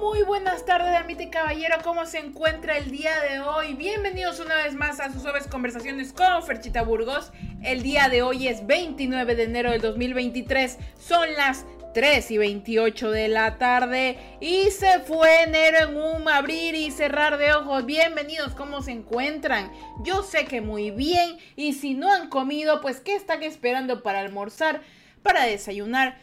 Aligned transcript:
Muy 0.00 0.22
buenas 0.22 0.66
tardes, 0.66 0.94
amite 0.94 1.30
caballero. 1.30 1.76
¿Cómo 1.82 2.04
se 2.04 2.18
encuentra 2.18 2.76
el 2.76 2.90
día 2.90 3.12
de 3.20 3.40
hoy? 3.40 3.74
Bienvenidos 3.74 4.40
una 4.40 4.56
vez 4.56 4.74
más 4.74 5.00
a 5.00 5.10
sus 5.10 5.22
suaves 5.22 5.46
conversaciones 5.46 6.12
con 6.12 6.42
Ferchita 6.42 6.82
Burgos. 6.82 7.32
El 7.62 7.82
día 7.82 8.08
de 8.10 8.22
hoy 8.22 8.46
es 8.46 8.66
29 8.66 9.34
de 9.34 9.44
enero 9.44 9.70
del 9.70 9.80
2023. 9.80 10.78
Son 10.98 11.32
las 11.34 11.64
3 11.94 12.30
y 12.30 12.38
28 12.38 13.10
de 13.10 13.28
la 13.28 13.56
tarde. 13.56 14.18
Y 14.40 14.70
se 14.70 15.00
fue 15.00 15.44
enero 15.44 15.88
en 15.88 15.96
un 15.96 16.28
abrir 16.28 16.74
y 16.74 16.90
cerrar 16.90 17.38
de 17.38 17.54
ojos. 17.54 17.86
Bienvenidos, 17.86 18.54
¿cómo 18.54 18.82
se 18.82 18.92
encuentran? 18.92 19.72
Yo 20.04 20.22
sé 20.22 20.44
que 20.44 20.60
muy 20.60 20.90
bien. 20.90 21.38
Y 21.56 21.72
si 21.72 21.94
no 21.94 22.12
han 22.12 22.28
comido, 22.28 22.82
pues 22.82 23.00
¿qué 23.00 23.14
están 23.14 23.42
esperando 23.42 24.02
para 24.02 24.20
almorzar? 24.20 24.82
Para 25.22 25.44
desayunar, 25.44 26.18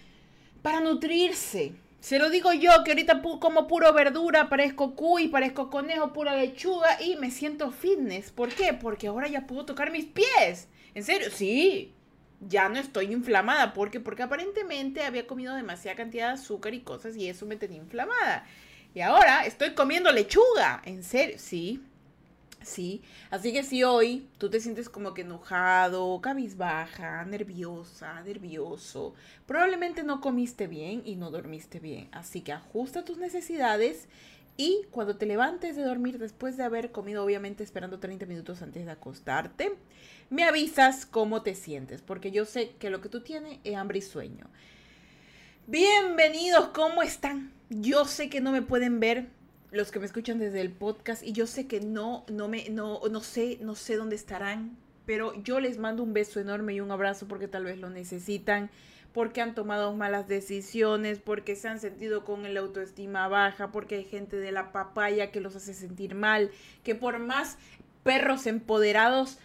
para 0.62 0.80
nutrirse 0.80 1.74
se 2.04 2.20
lo 2.20 2.30
digo 2.30 2.52
yo, 2.52 2.84
que 2.84 2.92
ahorita 2.92 3.22
como 3.40 3.66
puro 3.66 3.94
verdura, 3.94 4.50
parezco 4.50 4.94
cuy, 4.94 5.30
parezco 5.30 5.70
conejo, 5.70 6.12
pura 6.12 6.36
lechuga 6.36 7.02
y 7.02 7.16
me 7.16 7.32
siento 7.32 7.72
fitness. 7.72 8.30
¿Por 8.30 8.50
qué? 8.50 8.74
Porque 8.74 9.08
ahora 9.08 9.30
ya 9.30 9.48
puedo 9.48 9.64
tocar 9.64 9.90
mis 9.90 10.04
pies. 10.04 10.68
¿En 10.96 11.06
serio? 11.06 11.30
Sí. 11.32 11.94
Ya 12.42 12.68
no 12.68 12.78
estoy 12.78 13.14
inflamada. 13.14 13.74
¿Por 13.74 13.90
qué? 13.90 14.02
Porque 14.02 14.22
aparentemente 14.22 15.02
había 15.04 15.26
comido 15.26 15.56
demasiada 15.56 15.96
cantidad 15.96 16.28
de 16.28 16.34
azúcar 16.34 16.74
y 16.74 16.82
cosas 16.82 17.16
y 17.16 17.30
eso 17.30 17.46
me 17.46 17.56
tenía 17.56 17.78
inflamada. 17.78 18.46
Y 18.94 19.00
ahora 19.00 19.46
estoy 19.46 19.74
comiendo 19.74 20.12
lechuga. 20.12 20.82
¿En 20.84 21.04
serio? 21.04 21.38
Sí. 21.40 21.82
Sí, 22.64 23.02
así 23.30 23.52
que 23.52 23.64
si 23.64 23.84
hoy 23.84 24.28
tú 24.38 24.50
te 24.50 24.60
sientes 24.60 24.90
como 24.90 25.14
que 25.14 25.22
enojado, 25.22 26.20
cabizbaja, 26.22 27.26
nerviosa, 27.26 28.22
nervioso, 28.22 29.14
probablemente 29.46 30.04
no 30.04 30.22
comiste 30.22 30.68
bien 30.68 31.02
y 31.06 31.16
no 31.16 31.30
dormiste 31.30 31.80
bien. 31.80 32.08
Así 32.12 32.42
que 32.42 32.54
ajusta 32.54 33.04
tus 33.04 33.18
necesidades 33.18 34.08
y 34.56 34.84
cuando 34.92 35.18
te 35.18 35.26
levantes 35.26 35.76
de 35.76 35.84
dormir 35.84 36.20
después 36.20 36.58
de 36.58 36.64
haber 36.64 36.92
comido, 36.92 37.24
obviamente 37.24 37.64
esperando 37.64 38.00
30 38.00 38.26
minutos 38.28 38.62
antes 38.62 38.86
de 38.86 38.92
acostarte, 38.92 39.76
me 40.30 40.44
avisas 40.44 41.06
cómo 41.06 41.42
te 41.42 41.56
sientes, 41.56 42.02
porque 42.02 42.32
yo 42.32 42.46
sé 42.46 42.72
que 42.80 42.90
lo 42.90 43.02
que 43.02 43.10
tú 43.10 43.22
tienes 43.22 43.60
es 43.64 43.76
hambre 43.76 44.00
y 44.00 44.02
sueño. 44.02 44.48
Bienvenidos, 45.66 46.68
¿cómo 46.70 47.02
están? 47.02 47.52
Yo 47.70 48.06
sé 48.06 48.30
que 48.30 48.42
no 48.42 48.52
me 48.52 48.62
pueden 48.62 49.00
ver, 49.00 49.30
los 49.74 49.92
que 49.92 50.00
me 50.00 50.06
escuchan 50.06 50.38
desde 50.38 50.62
el 50.62 50.72
podcast 50.72 51.24
y 51.24 51.32
yo 51.32 51.48
sé 51.48 51.66
que 51.66 51.82
no, 51.82 52.26
no 52.32 52.48
me, 52.48 52.70
no, 52.70 53.02
no 53.10 53.22
sé, 53.22 53.58
no 53.60 53.74
sé 53.74 53.96
dónde 53.96 54.16
estarán, 54.16 54.78
pero 55.06 55.34
yo 55.44 55.60
les 55.60 55.80
mando 55.80 56.04
un 56.04 56.14
beso 56.14 56.40
enorme 56.40 56.76
y 56.76 56.80
un 56.80 56.92
abrazo 56.92 57.28
porque 57.28 57.48
tal 57.48 57.66
vez 57.66 57.80
lo 57.80 57.90
necesitan, 57.90 58.70
porque 59.14 59.42
han 59.42 59.56
tomado 59.56 59.92
malas 59.94 60.28
decisiones, 60.28 61.18
porque 61.18 61.56
se 61.56 61.70
han 61.70 61.80
sentido 61.80 62.24
con 62.24 62.46
el 62.46 62.56
autoestima 62.56 63.28
baja, 63.28 63.72
porque 63.72 63.96
hay 63.96 64.06
gente 64.06 64.38
de 64.38 64.52
la 64.52 64.72
papaya 64.72 65.32
que 65.32 65.42
los 65.42 65.56
hace 65.56 65.74
sentir 65.74 66.14
mal, 66.14 66.52
que 66.84 66.94
por 66.94 67.18
más 67.18 67.58
perros 68.04 68.46
empoderados, 68.46 69.40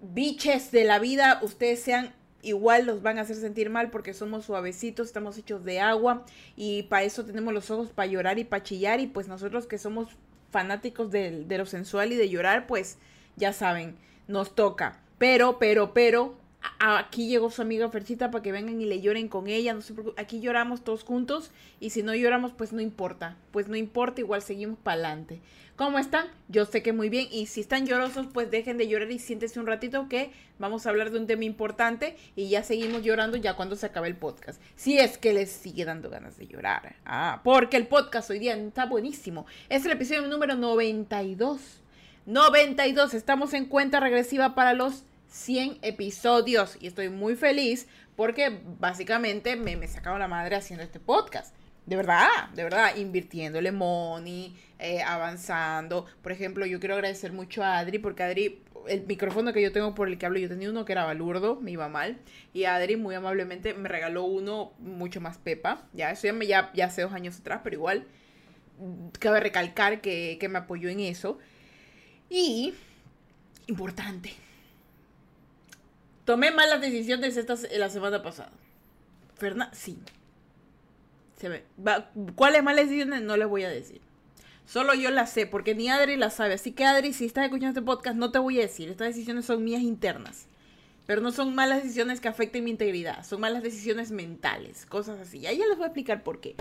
biches 0.00 0.70
de 0.70 0.84
la 0.84 1.00
vida, 1.00 1.40
ustedes 1.42 1.80
sean 1.80 2.14
igual 2.46 2.86
los 2.86 3.02
van 3.02 3.18
a 3.18 3.22
hacer 3.22 3.36
sentir 3.36 3.70
mal 3.70 3.90
porque 3.90 4.14
somos 4.14 4.44
suavecitos, 4.44 5.08
estamos 5.08 5.36
hechos 5.36 5.64
de 5.64 5.80
agua 5.80 6.24
y 6.56 6.84
para 6.84 7.02
eso 7.02 7.24
tenemos 7.24 7.52
los 7.52 7.70
ojos 7.70 7.90
para 7.90 8.06
llorar 8.06 8.38
y 8.38 8.44
para 8.44 8.62
chillar 8.62 9.00
y 9.00 9.08
pues 9.08 9.26
nosotros 9.26 9.66
que 9.66 9.78
somos 9.78 10.08
fanáticos 10.52 11.10
de, 11.10 11.44
de, 11.44 11.58
lo 11.58 11.66
sensual 11.66 12.12
y 12.12 12.16
de 12.16 12.28
llorar, 12.28 12.66
pues 12.66 12.98
ya 13.34 13.52
saben, 13.52 13.96
nos 14.28 14.54
toca. 14.54 15.00
Pero, 15.18 15.58
pero, 15.58 15.92
pero, 15.92 16.36
aquí 16.78 17.28
llegó 17.28 17.50
su 17.50 17.62
amiga 17.62 17.88
Fercita 17.90 18.30
para 18.30 18.42
que 18.42 18.52
vengan 18.52 18.80
y 18.80 18.86
le 18.86 19.00
lloren 19.00 19.28
con 19.28 19.48
ella. 19.48 19.74
No 19.74 19.80
sé 19.80 19.94
aquí 20.16 20.40
lloramos 20.40 20.82
todos 20.84 21.04
juntos 21.04 21.50
y 21.80 21.90
si 21.90 22.02
no 22.02 22.14
lloramos, 22.14 22.52
pues 22.52 22.72
no 22.72 22.80
importa. 22.80 23.36
Pues 23.50 23.68
no 23.68 23.76
importa, 23.76 24.20
igual 24.20 24.42
seguimos 24.42 24.78
para 24.78 24.94
adelante. 24.94 25.40
¿Cómo 25.76 25.98
están? 25.98 26.26
Yo 26.48 26.64
sé 26.64 26.82
que 26.82 26.94
muy 26.94 27.10
bien. 27.10 27.28
Y 27.30 27.46
si 27.46 27.60
están 27.60 27.86
llorosos, 27.86 28.26
pues 28.32 28.50
dejen 28.50 28.78
de 28.78 28.88
llorar 28.88 29.10
y 29.10 29.18
siéntese 29.18 29.60
un 29.60 29.66
ratito 29.66 30.08
que 30.08 30.30
vamos 30.58 30.86
a 30.86 30.90
hablar 30.90 31.10
de 31.10 31.18
un 31.18 31.26
tema 31.26 31.44
importante 31.44 32.16
y 32.34 32.48
ya 32.48 32.62
seguimos 32.62 33.02
llorando 33.02 33.36
ya 33.36 33.56
cuando 33.56 33.76
se 33.76 33.84
acabe 33.84 34.08
el 34.08 34.16
podcast. 34.16 34.60
Si 34.74 34.98
es 34.98 35.18
que 35.18 35.34
les 35.34 35.50
sigue 35.50 35.84
dando 35.84 36.08
ganas 36.08 36.38
de 36.38 36.46
llorar. 36.46 36.96
Ah, 37.04 37.42
porque 37.44 37.76
el 37.76 37.86
podcast 37.88 38.30
hoy 38.30 38.38
día 38.38 38.56
está 38.56 38.86
buenísimo. 38.86 39.44
Es 39.68 39.84
el 39.84 39.92
episodio 39.92 40.22
número 40.22 40.54
92. 40.54 41.82
92. 42.24 43.12
Estamos 43.12 43.52
en 43.52 43.66
cuenta 43.66 44.00
regresiva 44.00 44.54
para 44.54 44.72
los 44.72 45.04
100 45.28 45.78
episodios 45.82 46.76
y 46.80 46.86
estoy 46.86 47.08
muy 47.08 47.36
feliz 47.36 47.86
porque 48.16 48.60
básicamente 48.78 49.56
me, 49.56 49.76
me 49.76 49.88
la 50.04 50.28
madre 50.28 50.56
haciendo 50.56 50.82
este 50.82 51.00
podcast. 51.00 51.54
De 51.84 51.94
verdad, 51.94 52.48
de 52.54 52.64
verdad, 52.64 52.96
invirtiéndole 52.96 53.70
money, 53.70 54.56
eh, 54.80 55.02
avanzando. 55.02 56.06
Por 56.20 56.32
ejemplo, 56.32 56.66
yo 56.66 56.80
quiero 56.80 56.94
agradecer 56.94 57.32
mucho 57.32 57.62
a 57.62 57.78
Adri 57.78 58.00
porque 58.00 58.24
Adri, 58.24 58.60
el 58.88 59.06
micrófono 59.06 59.52
que 59.52 59.62
yo 59.62 59.70
tengo 59.70 59.94
por 59.94 60.08
el 60.08 60.18
que 60.18 60.26
hablo, 60.26 60.40
yo 60.40 60.48
tenía 60.48 60.68
uno 60.68 60.84
que 60.84 60.92
era 60.92 61.04
balurdo, 61.04 61.60
me 61.60 61.70
iba 61.70 61.88
mal. 61.88 62.18
Y 62.52 62.64
Adri 62.64 62.96
muy 62.96 63.14
amablemente 63.14 63.72
me 63.74 63.88
regaló 63.88 64.24
uno 64.24 64.72
mucho 64.80 65.20
más 65.20 65.38
pepa. 65.38 65.86
Ya, 65.92 66.10
eso 66.10 66.26
ya, 66.26 66.34
ya, 66.44 66.72
ya 66.74 66.86
hace 66.86 67.02
dos 67.02 67.12
años 67.12 67.38
atrás, 67.38 67.60
pero 67.62 67.76
igual 67.76 68.06
cabe 69.18 69.40
recalcar 69.40 70.00
que, 70.00 70.38
que 70.40 70.48
me 70.48 70.58
apoyó 70.58 70.88
en 70.88 71.00
eso. 71.00 71.38
Y, 72.28 72.74
importante, 73.68 74.32
Tomé 76.26 76.50
malas 76.50 76.80
decisiones 76.80 77.36
esta, 77.36 77.54
la 77.78 77.88
semana 77.88 78.20
pasada. 78.20 78.50
Ferna, 79.36 79.70
sí. 79.72 79.96
Se 81.38 81.48
ve. 81.48 81.64
¿Cuáles 82.34 82.64
malas 82.64 82.86
decisiones? 82.86 83.22
No 83.22 83.36
les 83.36 83.46
voy 83.48 83.62
a 83.62 83.68
decir. 83.68 84.00
Solo 84.66 84.92
yo 84.94 85.12
las 85.12 85.30
sé, 85.30 85.46
porque 85.46 85.76
ni 85.76 85.88
Adri 85.88 86.16
las 86.16 86.34
sabe. 86.34 86.54
Así 86.54 86.72
que 86.72 86.84
Adri, 86.84 87.12
si 87.12 87.26
estás 87.26 87.44
escuchando 87.44 87.78
este 87.78 87.86
podcast, 87.86 88.16
no 88.16 88.32
te 88.32 88.40
voy 88.40 88.58
a 88.58 88.62
decir. 88.62 88.88
Estas 88.88 89.06
decisiones 89.06 89.44
son 89.44 89.62
mías 89.62 89.82
internas. 89.82 90.48
Pero 91.06 91.20
no 91.20 91.30
son 91.30 91.54
malas 91.54 91.84
decisiones 91.84 92.20
que 92.20 92.26
afecten 92.26 92.64
mi 92.64 92.70
integridad. 92.70 93.24
Son 93.24 93.40
malas 93.40 93.62
decisiones 93.62 94.10
mentales. 94.10 94.84
Cosas 94.84 95.20
así. 95.20 95.38
Ya, 95.38 95.52
ya 95.52 95.64
les 95.66 95.76
voy 95.76 95.84
a 95.84 95.88
explicar 95.88 96.24
por 96.24 96.40
qué. 96.40 96.56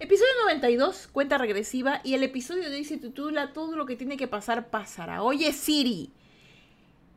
Episodio 0.00 0.30
92, 0.46 1.08
cuenta 1.12 1.36
regresiva. 1.36 2.00
Y 2.02 2.14
el 2.14 2.22
episodio 2.22 2.70
de 2.70 2.76
hoy 2.76 3.48
Todo 3.52 3.76
lo 3.76 3.84
que 3.84 3.96
tiene 3.96 4.16
que 4.16 4.26
pasar 4.26 4.70
pasará. 4.70 5.22
Oye 5.22 5.52
Siri, 5.52 6.10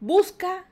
busca 0.01 0.65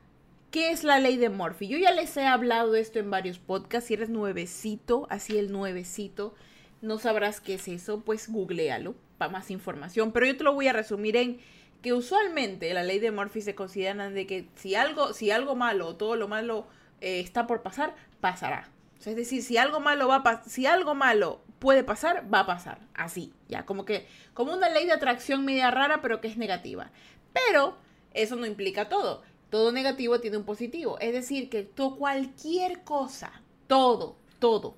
¿Qué 0.57 0.71
es 0.71 0.83
la 0.83 0.97
ley 0.97 1.17
de 1.17 1.29
Murphy? 1.29 1.67
Yo 1.67 1.77
ya 1.77 1.91
les 1.91 2.17
he 2.17 2.25
hablado 2.25 2.71
de 2.71 2.79
esto 2.79 2.97
en 2.97 3.11
varios 3.11 3.37
podcasts. 3.37 3.89
Si 3.89 3.93
eres 3.93 4.09
nuevecito, 4.09 5.05
así 5.11 5.37
el 5.37 5.51
nuevecito, 5.51 6.33
no 6.81 6.97
sabrás 6.97 7.39
qué 7.39 7.53
es 7.53 7.67
eso, 7.67 8.01
pues 8.01 8.27
googlealo 8.27 8.95
para 9.19 9.31
más 9.31 9.51
información. 9.51 10.11
Pero 10.11 10.25
yo 10.25 10.35
te 10.35 10.43
lo 10.43 10.55
voy 10.55 10.67
a 10.67 10.73
resumir 10.73 11.15
en 11.15 11.37
que 11.83 11.93
usualmente 11.93 12.73
la 12.73 12.81
ley 12.81 12.97
de 12.97 13.11
Murphy 13.11 13.41
se 13.41 13.53
considera 13.53 14.09
de 14.09 14.25
que 14.25 14.49
si 14.55 14.73
algo, 14.73 15.13
si 15.13 15.29
algo 15.29 15.53
malo 15.53 15.89
o 15.89 15.95
todo 15.95 16.15
lo 16.15 16.27
malo 16.27 16.65
eh, 17.01 17.19
está 17.19 17.45
por 17.45 17.61
pasar, 17.61 17.93
pasará. 18.19 18.67
es 19.05 19.15
decir, 19.15 19.43
si 19.43 19.57
algo 19.57 19.79
malo 19.79 20.07
va 20.07 20.23
a 20.25 20.43
si 20.43 20.65
algo 20.65 20.95
malo 20.95 21.43
puede 21.59 21.83
pasar, 21.83 22.25
va 22.33 22.39
a 22.39 22.47
pasar. 22.47 22.79
Así, 22.95 23.31
ya, 23.47 23.63
como 23.67 23.85
que, 23.85 24.07
como 24.33 24.53
una 24.53 24.69
ley 24.69 24.87
de 24.87 24.93
atracción 24.93 25.45
media 25.45 25.69
rara, 25.69 26.01
pero 26.01 26.19
que 26.19 26.29
es 26.29 26.37
negativa. 26.37 26.89
Pero 27.31 27.77
eso 28.15 28.35
no 28.35 28.47
implica 28.47 28.89
todo 28.89 29.21
todo 29.49 29.71
negativo 29.71 30.19
tiene 30.19 30.37
un 30.37 30.43
positivo. 30.43 30.99
Es 30.99 31.13
decir, 31.13 31.49
que 31.49 31.67
cualquier 31.97 32.83
cosa, 32.83 33.31
todo, 33.67 34.17
todo, 34.39 34.75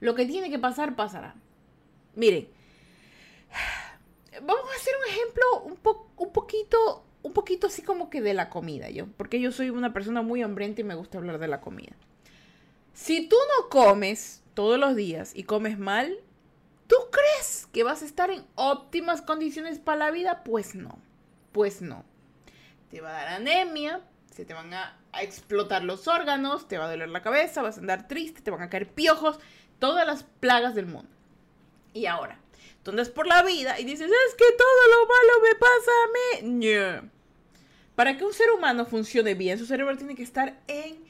lo 0.00 0.14
que 0.14 0.26
tiene 0.26 0.50
que 0.50 0.58
pasar, 0.58 0.96
pasará. 0.96 1.34
Miren, 2.14 2.48
vamos 4.42 4.70
a 4.70 4.76
hacer 4.76 4.94
un 4.96 5.12
ejemplo 5.12 5.44
un, 5.64 5.78
un 6.16 6.32
poquito, 6.32 7.04
un 7.22 7.32
poquito 7.32 7.66
así 7.66 7.82
como 7.82 8.10
que 8.10 8.20
de 8.22 8.34
la 8.34 8.50
comida, 8.50 8.90
yo, 8.90 9.06
porque 9.16 9.40
yo 9.40 9.52
soy 9.52 9.70
una 9.70 9.92
persona 9.92 10.22
muy 10.22 10.42
hambrienta 10.42 10.80
y 10.80 10.84
me 10.84 10.94
gusta 10.94 11.18
hablar 11.18 11.38
de 11.38 11.48
la 11.48 11.60
comida. 11.60 11.92
Si 12.94 13.28
tú 13.28 13.36
no 13.56 13.68
comes 13.68 14.42
todos 14.54 14.78
los 14.78 14.96
días 14.96 15.32
y 15.34 15.42
comes 15.42 15.78
mal, 15.78 16.16
¿tú 16.86 16.96
crees 17.10 17.68
que 17.72 17.84
vas 17.84 18.00
a 18.00 18.06
estar 18.06 18.30
en 18.30 18.42
óptimas 18.54 19.20
condiciones 19.20 19.78
para 19.78 19.98
la 19.98 20.10
vida? 20.10 20.42
Pues 20.44 20.74
no, 20.74 20.98
pues 21.52 21.82
no 21.82 22.04
te 22.90 23.00
va 23.00 23.10
a 23.10 23.12
dar 23.12 23.28
anemia, 23.28 24.00
se 24.34 24.44
te 24.44 24.54
van 24.54 24.72
a, 24.74 24.98
explotar 25.18 25.82
los 25.82 26.08
órganos, 26.08 26.68
te 26.68 26.76
va 26.76 26.84
a 26.84 26.90
doler 26.90 27.08
la 27.08 27.22
cabeza, 27.22 27.62
vas 27.62 27.78
a 27.78 27.80
andar 27.80 28.06
triste, 28.06 28.42
te 28.42 28.50
van 28.50 28.60
a 28.60 28.68
caer 28.68 28.86
piojos, 28.86 29.38
todas 29.78 30.06
las 30.06 30.24
plagas 30.24 30.74
del 30.74 30.84
mundo. 30.84 31.08
Y 31.94 32.04
ahora, 32.04 32.38
tú 32.82 32.90
andas 32.90 33.08
por 33.08 33.26
la 33.26 33.42
vida 33.42 33.80
y 33.80 33.84
dices, 33.84 34.10
es 34.10 34.34
que 34.34 34.44
todo 34.58 34.88
lo 34.90 35.06
malo 35.06 35.32
me 35.42 35.54
pasa 35.54 35.90
a 36.04 36.42
mí. 36.42 37.10
Para 37.94 38.18
que 38.18 38.24
un 38.24 38.34
ser 38.34 38.50
humano 38.50 38.84
funcione 38.84 39.32
bien, 39.32 39.58
su 39.58 39.64
cerebro 39.64 39.96
tiene 39.96 40.14
que 40.14 40.22
estar 40.22 40.60
en 40.68 41.02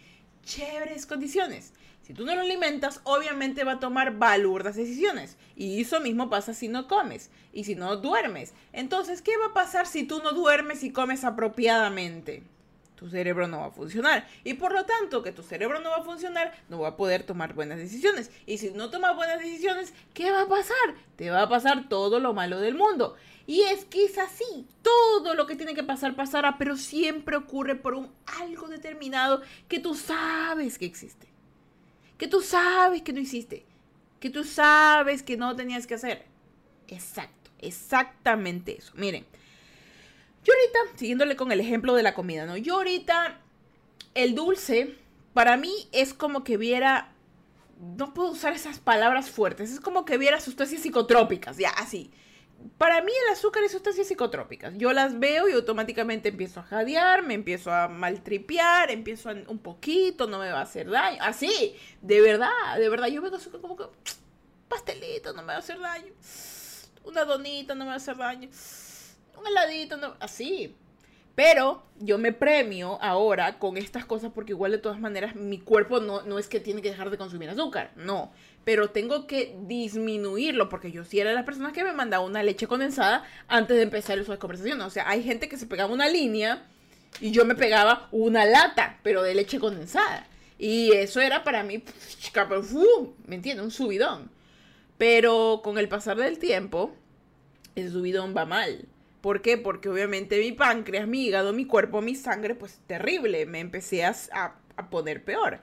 chéveres 0.45 1.05
condiciones. 1.05 1.73
Si 2.07 2.15
tú 2.15 2.25
no 2.25 2.37
lo 2.37 2.43
alimentas, 2.43 3.01
obviamente 3.03 3.65
va 3.65 3.73
a 3.73 3.81
tomar 3.81 4.17
balurdas 4.17 4.77
decisiones. 4.77 5.37
Y 5.57 5.81
eso 5.81 5.99
mismo 5.99 6.31
pasa 6.31 6.55
si 6.55 6.69
no 6.69 6.87
comes 6.87 7.31
y 7.53 7.65
si 7.65 7.75
no 7.75 7.97
duermes. 7.97 8.55
Entonces, 8.73 9.23
¿qué 9.23 9.37
va 9.39 9.47
a 9.47 9.55
pasar 9.55 9.89
si 9.89 10.05
tú 10.05 10.23
no 10.23 10.31
duermes 10.31 10.85
y 10.85 10.93
comes 10.93 11.25
apropiadamente? 11.25 12.45
tu 12.95 13.11
cerebro 13.11 13.47
no 13.49 13.59
va 13.59 13.67
a 13.67 13.71
funcionar. 13.73 14.27
Y 14.43 14.55
por 14.55 14.73
lo 14.73 14.87
tanto, 14.87 15.23
que 15.23 15.33
tu 15.33 15.43
cerebro 15.43 15.81
no 15.81 15.91
va 15.91 15.97
a 15.97 16.03
funcionar, 16.03 16.55
no 16.71 16.79
va 16.79 16.89
a 16.91 16.97
poder 16.97 17.25
tomar 17.25 17.53
buenas 17.55 17.77
decisiones. 17.77 18.31
Y 18.47 18.57
si 18.57 18.71
no 18.71 18.89
tomas 18.89 19.15
buenas 19.15 19.41
decisiones, 19.41 19.93
¿qué 20.15 20.31
va 20.31 20.43
a 20.43 20.49
pasar? 20.49 20.95
Te 21.17 21.29
va 21.29 21.43
a 21.43 21.49
pasar 21.49 21.91
todo 21.91 22.21
lo 22.21 22.33
malo 22.33 22.59
del 22.59 22.77
mundo. 22.77 23.17
Y 23.47 23.63
es 23.63 23.85
que 23.85 24.07
es 24.07 24.17
así, 24.17 24.67
todo 24.81 25.35
lo 25.35 25.47
que 25.47 25.57
tiene 25.57 25.75
que 25.75 25.83
pasar 25.83 26.17
pasará, 26.17 26.57
pero 26.57 26.77
siempre 26.77 27.37
ocurre 27.37 27.75
por 27.75 27.95
un 27.95 28.11
algo 28.41 28.69
determinado 28.69 29.43
que 29.69 29.81
tú 29.81 29.95
sabes 29.95 30.79
que 30.79 30.87
existe. 30.87 31.36
Que 32.19 32.29
tú 32.29 32.41
sabes 32.41 33.03
que 33.03 33.13
no 33.13 33.21
hiciste. 33.21 33.65
Que 34.21 34.31
tú 34.31 34.45
sabes 34.45 35.23
que 35.23 35.37
no 35.37 35.55
tenías 35.55 35.87
que 35.87 35.95
hacer. 35.95 36.25
Exacto, 36.89 37.51
exactamente 37.59 38.79
eso. 38.79 38.93
Miren, 38.97 39.25
yo 40.45 40.53
ahorita, 40.55 40.99
siguiéndole 40.99 41.37
con 41.37 41.51
el 41.53 41.61
ejemplo 41.61 41.95
de 41.95 42.03
la 42.03 42.15
comida, 42.15 42.47
¿no? 42.47 42.57
Yo 42.57 42.77
ahorita, 42.77 43.41
el 44.15 44.35
dulce, 44.35 44.95
para 45.35 45.57
mí 45.57 45.89
es 45.93 46.15
como 46.15 46.45
que 46.45 46.57
viera, 46.57 47.13
no 47.99 48.15
puedo 48.15 48.31
usar 48.31 48.53
esas 48.53 48.79
palabras 48.79 49.29
fuertes, 49.29 49.73
es 49.73 49.81
como 49.81 50.05
que 50.05 50.19
viera 50.19 50.41
sustancias 50.41 50.83
psicotrópicas, 50.83 51.57
ya, 51.57 51.71
así. 51.71 52.11
Para 52.79 53.01
mí 53.03 53.13
el 53.27 53.33
azúcar 53.33 53.63
es 53.63 53.73
sustancias 53.73 54.07
psicotrópicas. 54.09 54.75
Yo 54.77 54.93
las 54.93 55.19
veo 55.19 55.49
y 55.49 55.53
automáticamente 55.53 56.29
empiezo 56.29 56.61
a 56.61 56.65
jadear, 56.65 57.23
me 57.23 57.35
empiezo 57.35 57.73
a 57.73 57.89
maltripear, 57.89 58.91
empiezo 58.91 59.31
a 59.31 59.35
un 59.49 59.59
poquito, 59.59 60.27
no 60.27 60.39
me 60.39 60.51
va 60.51 60.61
a 60.61 60.63
hacer 60.63 60.91
daño. 60.91 61.19
Así, 61.21 61.77
de 62.03 62.21
verdad, 62.21 62.79
de 62.79 62.89
verdad. 62.89 63.09
Yo 63.09 63.23
veo 63.23 63.35
azúcar 63.35 63.61
como 63.61 63.77
que 63.77 63.85
pastelito, 64.69 65.33
no 65.33 65.43
me 65.43 65.49
va 65.49 65.55
a 65.55 65.59
hacer 65.59 65.81
daño. 65.81 66.13
Una 67.05 67.25
donita 67.25 67.75
no 67.75 67.85
me 67.85 67.89
va 67.89 67.95
a 67.95 67.97
hacer 67.97 68.17
daño 68.17 68.49
un 69.39 69.47
heladito, 69.47 70.17
así. 70.21 70.75
Pero 71.37 71.83
yo 72.01 72.17
me 72.17 72.33
premio 72.33 72.99
ahora 73.03 73.59
con 73.59 73.77
estas 73.77 74.07
cosas 74.07 74.33
porque 74.35 74.53
igual 74.53 74.73
de 74.73 74.79
todas 74.79 74.99
maneras 74.99 75.37
mi 75.37 75.59
cuerpo 75.59 76.01
no, 76.01 76.23
no 76.23 76.39
es 76.39 76.49
que 76.49 76.61
tiene 76.61 76.81
que 76.81 76.89
dejar 76.89 77.11
de 77.11 77.19
consumir 77.19 77.51
azúcar, 77.51 77.93
no. 77.95 78.33
Pero 78.65 78.89
tengo 78.89 79.27
que 79.27 79.55
disminuirlo 79.61 80.71
porque 80.71 80.91
yo 80.91 81.05
sí 81.05 81.21
era 81.21 81.31
de 81.31 81.37
las 81.37 81.45
personas 81.45 81.75
que 81.75 81.85
me 81.85 81.93
mandaba 81.93 82.25
una 82.25 82.43
leche 82.43 82.67
condensada 82.67 83.23
antes 83.49 83.77
de 83.77 83.83
empezar 83.83 84.25
su 84.25 84.37
conversación. 84.39 84.81
O 84.81 84.89
sea, 84.89 85.09
hay 85.11 85.23
gente 85.23 85.47
que 85.51 85.59
se 85.59 85.67
pegaba 85.67 85.93
una 85.93 86.09
línea 86.09 86.65
y 87.21 87.33
yo 87.33 87.45
me 87.45 87.55
pegaba 87.55 88.09
una 88.13 88.47
lata, 88.47 88.99
pero 89.03 89.23
de 89.23 89.35
leche 89.35 89.61
condensada. 89.61 90.27
Y 90.59 90.93
eso 90.93 91.21
era 91.21 91.45
para 91.45 91.63
mí, 91.63 91.85
¿me 93.27 93.35
entiendes? 93.37 93.63
Un 93.63 93.71
subidón. 93.71 94.31
Pero 94.97 95.61
con 95.63 95.77
el 95.77 95.91
pasar 95.91 96.17
del 96.17 96.39
tiempo, 96.39 96.97
el 97.75 97.93
subidón 97.93 98.35
va 98.35 98.47
mal 98.47 98.89
¿Por 99.27 99.43
qué? 99.43 99.59
Porque 99.59 99.89
obviamente 99.89 100.39
mi 100.39 100.53
páncreas, 100.53 101.09
mi 101.09 101.27
hígado, 101.27 101.53
mi 101.53 101.65
cuerpo, 101.65 102.01
mi 102.01 102.15
sangre, 102.15 102.55
pues 102.55 102.79
terrible. 102.87 103.45
Me 103.45 103.59
empecé 103.59 104.05
a, 104.05 104.15
a, 104.33 104.89
poner 104.89 105.25
peor. 105.25 105.63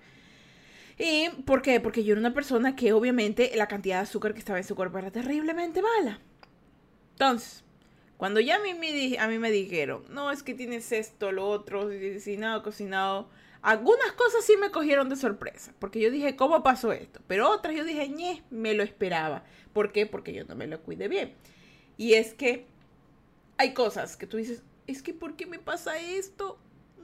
¿Y 0.99 1.29
por 1.45 1.61
qué? 1.61 1.79
Porque 1.79 2.03
yo 2.03 2.11
era 2.11 2.19
una 2.19 2.33
persona 2.33 2.75
que 2.75 2.91
obviamente 2.91 3.53
la 3.55 3.69
cantidad 3.69 3.99
de 3.99 4.01
azúcar 4.01 4.33
que 4.33 4.39
estaba 4.39 4.59
en 4.59 4.65
su 4.65 4.75
cuerpo 4.75 4.97
era 4.97 5.11
terriblemente 5.11 5.81
mala. 5.81 6.19
Entonces, 7.11 7.63
cuando 8.17 8.41
ya 8.41 8.57
a 8.57 8.59
mí 8.59 8.73
me, 8.73 9.17
a 9.17 9.29
mí 9.29 9.39
me 9.39 9.49
dijeron, 9.49 10.03
no, 10.09 10.29
es 10.29 10.43
que 10.43 10.53
tienes 10.53 10.91
esto, 10.91 11.31
lo 11.31 11.47
otro, 11.47 11.87
cocinado, 12.15 12.63
cocinado, 12.63 13.29
algunas 13.61 14.11
cosas 14.11 14.43
sí 14.43 14.57
me 14.57 14.71
cogieron 14.71 15.07
de 15.07 15.15
sorpresa, 15.15 15.73
porque 15.79 16.01
yo 16.01 16.11
dije, 16.11 16.35
¿cómo 16.35 16.63
pasó 16.63 16.91
esto? 16.91 17.21
Pero 17.27 17.49
otras 17.49 17.77
yo 17.77 17.85
dije, 17.85 18.09
ñe, 18.09 18.43
me 18.49 18.73
lo 18.73 18.83
esperaba. 18.83 19.45
¿Por 19.71 19.93
qué? 19.93 20.05
Porque 20.05 20.33
yo 20.33 20.43
no 20.43 20.53
me 20.53 20.67
lo 20.67 20.81
cuidé 20.81 21.07
bien. 21.07 21.33
Y 21.95 22.15
es 22.15 22.33
que 22.33 22.72
hay 23.63 23.73
cosas 23.73 24.17
que 24.17 24.27
tú 24.27 24.37
dices, 24.37 24.61
es 24.87 25.01
que 25.01 25.13
¿por 25.13 25.35
qué 25.35 25.45
me 25.45 25.57
pasa 25.57 25.97
esto? 25.97 26.59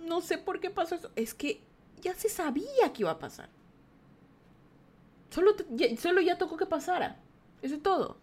No 0.05 0.21
sé 0.21 0.37
por 0.37 0.59
qué 0.59 0.69
pasó 0.69 0.95
eso. 0.95 1.11
Es 1.15 1.33
que 1.33 1.61
ya 2.01 2.13
se 2.13 2.29
sabía 2.29 2.93
que 2.93 3.03
iba 3.03 3.11
a 3.11 3.19
pasar. 3.19 3.49
Solo, 5.29 5.55
ya, 5.69 5.95
solo 5.97 6.21
ya 6.21 6.37
tocó 6.37 6.57
que 6.57 6.65
pasara. 6.65 7.17
Eso 7.61 7.75
es 7.75 7.83
todo. 7.83 8.17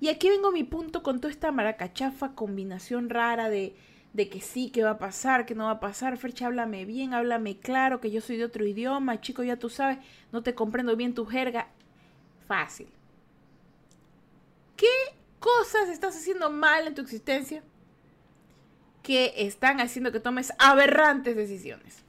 Y 0.00 0.08
aquí 0.08 0.28
vengo 0.28 0.48
a 0.48 0.52
mi 0.52 0.64
punto 0.64 1.02
con 1.02 1.20
toda 1.20 1.32
esta 1.32 1.52
maracachafa 1.52 2.34
combinación 2.34 3.08
rara 3.08 3.48
de, 3.48 3.76
de 4.12 4.28
que 4.28 4.40
sí, 4.40 4.70
que 4.70 4.82
va 4.82 4.90
a 4.90 4.98
pasar, 4.98 5.46
que 5.46 5.54
no 5.54 5.64
va 5.64 5.72
a 5.72 5.80
pasar. 5.80 6.16
Fercha, 6.16 6.46
háblame 6.46 6.84
bien, 6.84 7.14
háblame 7.14 7.58
claro, 7.58 8.00
que 8.00 8.10
yo 8.10 8.20
soy 8.20 8.36
de 8.36 8.44
otro 8.44 8.66
idioma. 8.66 9.20
Chico, 9.20 9.42
ya 9.44 9.58
tú 9.58 9.68
sabes, 9.70 9.98
no 10.32 10.42
te 10.42 10.54
comprendo 10.54 10.96
bien 10.96 11.14
tu 11.14 11.24
jerga. 11.24 11.68
Fácil. 12.48 12.88
¿Qué 14.76 14.86
cosas 15.38 15.88
estás 15.88 16.16
haciendo 16.16 16.50
mal 16.50 16.86
en 16.86 16.94
tu 16.94 17.02
existencia 17.02 17.62
que 19.06 19.34
están 19.36 19.80
haciendo 19.80 20.10
que 20.10 20.18
tomes 20.18 20.52
aberrantes 20.58 21.36
decisiones. 21.36 22.02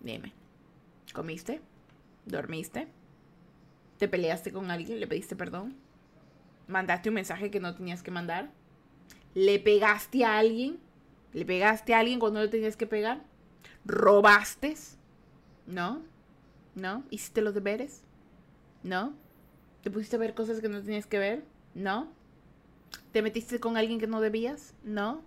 Dime, 0.00 0.32
¿comiste? 1.12 1.60
¿Dormiste? 2.26 2.88
¿Te 3.98 4.08
peleaste 4.08 4.50
con 4.50 4.72
alguien? 4.72 4.98
¿Le 4.98 5.06
pediste 5.06 5.36
perdón? 5.36 5.76
¿Mandaste 6.66 7.10
un 7.10 7.14
mensaje 7.14 7.52
que 7.52 7.60
no 7.60 7.76
tenías 7.76 8.02
que 8.02 8.10
mandar? 8.10 8.50
¿Le 9.34 9.60
pegaste 9.60 10.24
a 10.24 10.36
alguien? 10.36 10.80
¿Le 11.32 11.44
pegaste 11.44 11.94
a 11.94 12.00
alguien 12.00 12.18
cuando 12.18 12.40
no 12.40 12.46
le 12.46 12.50
tenías 12.50 12.76
que 12.76 12.88
pegar? 12.88 13.22
¿Robaste? 13.84 14.74
¿No? 15.68 16.02
¿No? 16.74 17.04
¿Hiciste 17.10 17.40
los 17.40 17.54
deberes? 17.54 18.02
¿No? 18.82 19.14
¿Te 19.84 19.92
pusiste 19.92 20.16
a 20.16 20.18
ver 20.18 20.34
cosas 20.34 20.60
que 20.60 20.68
no 20.68 20.82
tenías 20.82 21.06
que 21.06 21.20
ver? 21.20 21.44
¿No? 21.72 22.10
¿Te 23.12 23.22
metiste 23.22 23.60
con 23.60 23.76
alguien 23.76 24.00
que 24.00 24.08
no 24.08 24.20
debías? 24.20 24.74
¿No? 24.82 25.22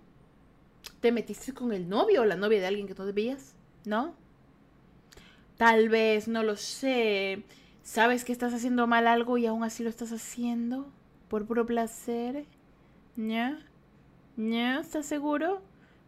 ¿Te 1.00 1.12
metiste 1.12 1.52
con 1.52 1.72
el 1.72 1.88
novio 1.88 2.22
o 2.22 2.24
la 2.24 2.36
novia 2.36 2.60
de 2.60 2.66
alguien 2.66 2.86
que 2.86 2.94
no 2.94 3.06
debías? 3.06 3.54
¿No? 3.84 4.14
Tal 5.56 5.88
vez, 5.88 6.28
no 6.28 6.42
lo 6.42 6.56
sé. 6.56 7.42
¿Sabes 7.82 8.24
que 8.24 8.32
estás 8.32 8.52
haciendo 8.54 8.86
mal 8.86 9.06
algo 9.06 9.38
y 9.38 9.46
aún 9.46 9.64
así 9.64 9.82
lo 9.82 9.90
estás 9.90 10.12
haciendo? 10.12 10.90
¿Por 11.28 11.46
puro 11.46 11.66
placer? 11.66 12.44
¿Ya? 13.16 13.58
¿Ya? 14.36 14.80
¿Estás 14.80 15.06
seguro? 15.06 15.62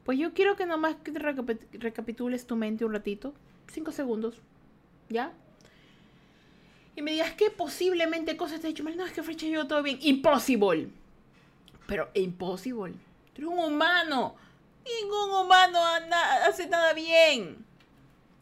Pues 0.05 0.19
yo 0.19 0.35
quiero 0.35 0.56
que 0.56 0.67
nomás 0.67 0.97
recapitules 1.73 2.47
tu 2.47 2.56
mente 2.56 2.85
un 2.85 2.93
ratito. 2.93 3.35
Cinco 3.69 3.93
segundos. 3.93 4.37
¿Ya? 5.09 5.32
y 7.00 7.03
me 7.03 7.12
digas 7.12 7.32
que 7.32 7.50
posiblemente 7.50 8.37
cosas 8.37 8.61
te 8.61 8.67
he 8.67 8.71
hecho 8.71 8.85
mal. 8.85 8.97
No, 8.97 9.06
es 9.06 9.12
que 9.12 9.23
Frecha 9.23 9.47
yo 9.47 9.67
todo 9.67 9.82
bien. 9.82 9.99
Impossible. 10.03 10.88
Pero 11.87 12.11
impossible. 12.15 12.93
Tú 13.32 13.43
eres 13.43 13.49
un 13.49 13.73
humano. 13.73 14.35
Ningún 14.85 15.31
humano 15.31 15.79
hace 16.47 16.67
nada 16.67 16.93
bien. 16.93 17.65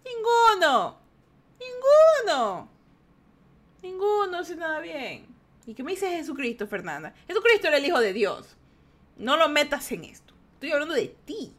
Ninguno. 0.05 0.99
Ninguno. 1.59 2.69
Ninguno 3.83 4.39
hace 4.39 4.57
nada 4.57 4.81
bien. 4.81 5.27
¿Y 5.67 5.75
qué 5.75 5.83
me 5.83 5.93
dice 5.93 6.09
Jesucristo, 6.11 6.67
Fernanda? 6.67 7.15
Jesucristo 7.27 7.69
era 7.69 7.77
el 7.77 7.85
Hijo 7.85 8.01
de 8.01 8.13
Dios. 8.13 8.57
No 9.17 9.37
lo 9.37 9.49
metas 9.49 9.91
en 9.93 10.05
esto. 10.05 10.35
Estoy 10.55 10.73
hablando 10.73 10.95
de 10.95 11.15
ti. 11.25 11.53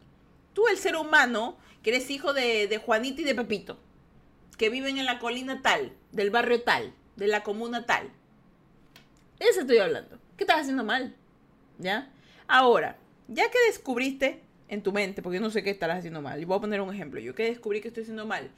Tú, 0.53 0.67
el 0.67 0.77
ser 0.77 0.95
humano, 0.95 1.57
que 1.83 1.91
eres 1.91 2.09
hijo 2.09 2.33
de, 2.33 2.67
de 2.67 2.77
Juanita 2.77 3.21
y 3.21 3.25
de 3.25 3.35
Pepito 3.35 3.77
que 4.59 4.69
viven 4.69 4.97
en 4.97 5.05
la 5.05 5.19
colina 5.19 5.61
tal, 5.61 5.93
del 6.11 6.29
barrio 6.29 6.61
tal, 6.61 6.93
de 7.15 7.27
la 7.27 7.43
comuna 7.43 7.85
tal. 7.85 8.11
Eso 9.39 9.61
estoy 9.61 9.77
hablando. 9.77 10.19
¿Qué 10.35 10.43
estás 10.43 10.59
haciendo 10.59 10.83
mal? 10.83 11.15
¿Ya? 11.77 12.11
Ahora, 12.45 12.97
ya 13.29 13.49
que 13.49 13.57
descubriste 13.67 14.43
en 14.69 14.81
tu 14.81 14.93
mente, 14.93 15.21
porque 15.21 15.37
yo 15.37 15.41
no 15.41 15.49
sé 15.49 15.63
qué 15.63 15.71
estarás 15.71 15.99
haciendo 15.99 16.21
mal, 16.21 16.39
y 16.39 16.45
voy 16.45 16.57
a 16.57 16.61
poner 16.61 16.79
un 16.79 16.93
ejemplo, 16.93 17.19
yo 17.19 17.35
que 17.35 17.43
descubrí 17.43 17.81
que 17.81 17.89
estoy 17.89 18.03
haciendo 18.03 18.25
mal, 18.25 18.49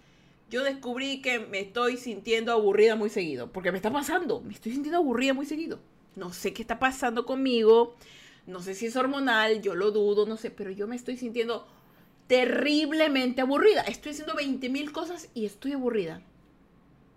yo 0.50 0.64
descubrí 0.64 1.22
que 1.22 1.40
me 1.40 1.62
estoy 1.62 1.98
sintiendo 1.98 2.52
aburrida 2.52 2.96
muy 2.96 3.10
seguido, 3.10 3.52
porque 3.52 3.72
me 3.72 3.78
está 3.78 3.92
pasando, 3.92 4.42
me 4.42 4.54
estoy 4.54 4.74
sintiendo 4.74 5.00
aburrida 5.00 5.34
muy 5.34 5.46
seguido. 5.46 5.80
No 6.16 6.34
sé 6.34 6.54
qué 6.54 6.62
está 6.62 6.78
pasando 6.78 7.26
conmigo, 7.26 7.96
no 8.46 8.62
sé 8.62 8.76
si 8.76 8.88
es 8.88 8.96
hormonal, 8.98 9.62
yo 9.62 9.76
lo 9.76 9.92
dudo, 9.92 10.26
no 10.26 10.36
sé, 10.36 10.52
pero 10.52 10.70
yo 10.70 10.88
me 10.88 10.98
estoy 10.98 11.16
sintiendo 11.16 11.66
terriblemente 12.28 13.42
aburrida. 13.42 13.82
Estoy 13.82 14.12
haciendo 14.12 14.36
20 14.36 14.70
mil 14.70 14.92
cosas 14.92 15.30
y 15.34 15.46
estoy 15.46 15.74
aburrida. 15.74 16.22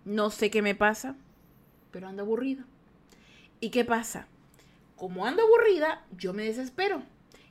No 0.05 0.31
sé 0.31 0.51
qué 0.51 0.63
me 0.63 0.75
pasa, 0.75 1.17
pero 1.91 2.09
ando 2.09 2.23
aburrida. 2.23 2.65
¿Y 3.61 3.71
qué 3.71 3.85
pasa? 3.85 4.29
Como 4.97 5.27
ando 5.27 5.43
aburrida, 5.43 6.05
yo 6.17 6.35
me 6.35 6.45
desespero. 6.45 7.03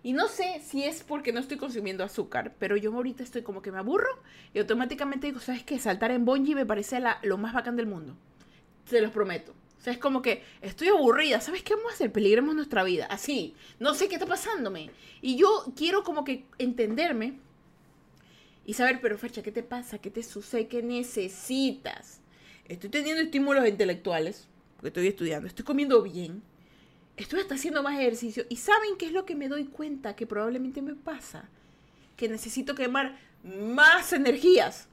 Y 0.04 0.12
no 0.12 0.28
sé 0.28 0.62
si 0.62 0.84
es 0.84 1.02
porque 1.02 1.32
no 1.32 1.40
estoy 1.40 1.56
consumiendo 1.58 2.04
azúcar, 2.04 2.54
pero 2.60 2.76
yo 2.76 2.94
ahorita 2.94 3.24
estoy 3.24 3.42
como 3.42 3.62
que 3.62 3.72
me 3.72 3.78
aburro 3.78 4.22
y 4.54 4.60
automáticamente 4.60 5.28
digo, 5.28 5.40
¿sabes 5.40 5.64
qué? 5.64 5.80
Saltar 5.80 6.12
en 6.12 6.26
bungee 6.26 6.56
me 6.56 6.66
parece 6.66 7.02
lo 7.24 7.38
más 7.38 7.54
bacán 7.54 7.78
del 7.78 7.88
mundo. 7.88 8.16
Se 8.86 9.00
los 9.00 9.12
prometo. 9.12 9.54
O 9.80 9.82
sea, 9.84 9.94
es 9.94 10.00
como 10.00 10.22
que 10.22 10.44
estoy 10.62 10.90
aburrida. 10.90 11.40
¿Sabes 11.42 11.64
qué 11.64 11.76
vamos 11.76 11.92
a 11.92 11.96
hacer? 11.96 12.12
Peligremos 12.12 12.54
nuestra 12.54 12.84
vida. 12.84 13.06
Así. 13.06 13.56
No 13.80 13.94
sé 13.94 14.10
qué 14.10 14.16
está 14.16 14.26
pasándome. 14.26 14.92
Y 15.22 15.38
yo 15.38 15.48
quiero 15.76 16.04
como 16.04 16.24
que 16.24 16.46
entenderme 16.58 17.40
y 18.66 18.74
saber, 18.74 19.00
pero 19.02 19.18
Fercha, 19.18 19.42
¿qué 19.42 19.52
te 19.52 19.64
pasa? 19.64 20.00
¿Qué 20.00 20.10
te 20.10 20.24
sucede? 20.24 20.68
¿Qué 20.68 20.82
necesitas? 20.82 22.22
Estoy 22.66 22.90
teniendo 22.90 23.22
estímulos 23.22 23.68
intelectuales, 23.68 24.48
porque 24.76 24.88
estoy 24.88 25.08
estudiando, 25.08 25.48
estoy 25.48 25.66
comiendo 25.66 26.02
bien, 26.02 26.42
estoy 27.18 27.42
hasta 27.42 27.56
haciendo 27.56 27.84
más 27.84 28.00
ejercicio. 28.00 28.46
¿Y 28.50 28.58
saben 28.58 28.98
qué 28.98 29.08
es 29.08 29.12
lo 29.12 29.26
que 29.26 29.36
me 29.36 29.50
doy 29.50 29.66
cuenta 29.66 30.16
que 30.16 30.28
probablemente 30.28 30.82
me 30.82 30.96
pasa? 30.96 31.50
Que 32.18 32.30
necesito 32.30 32.76
quemar 32.76 33.18
más 33.44 34.14
energías. 34.14 34.88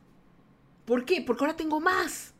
¿Por 0.85 1.05
qué? 1.05 1.23
Porque 1.23 1.45
ahora 1.45 1.57
tengo 1.57 1.81
más. 1.81 2.35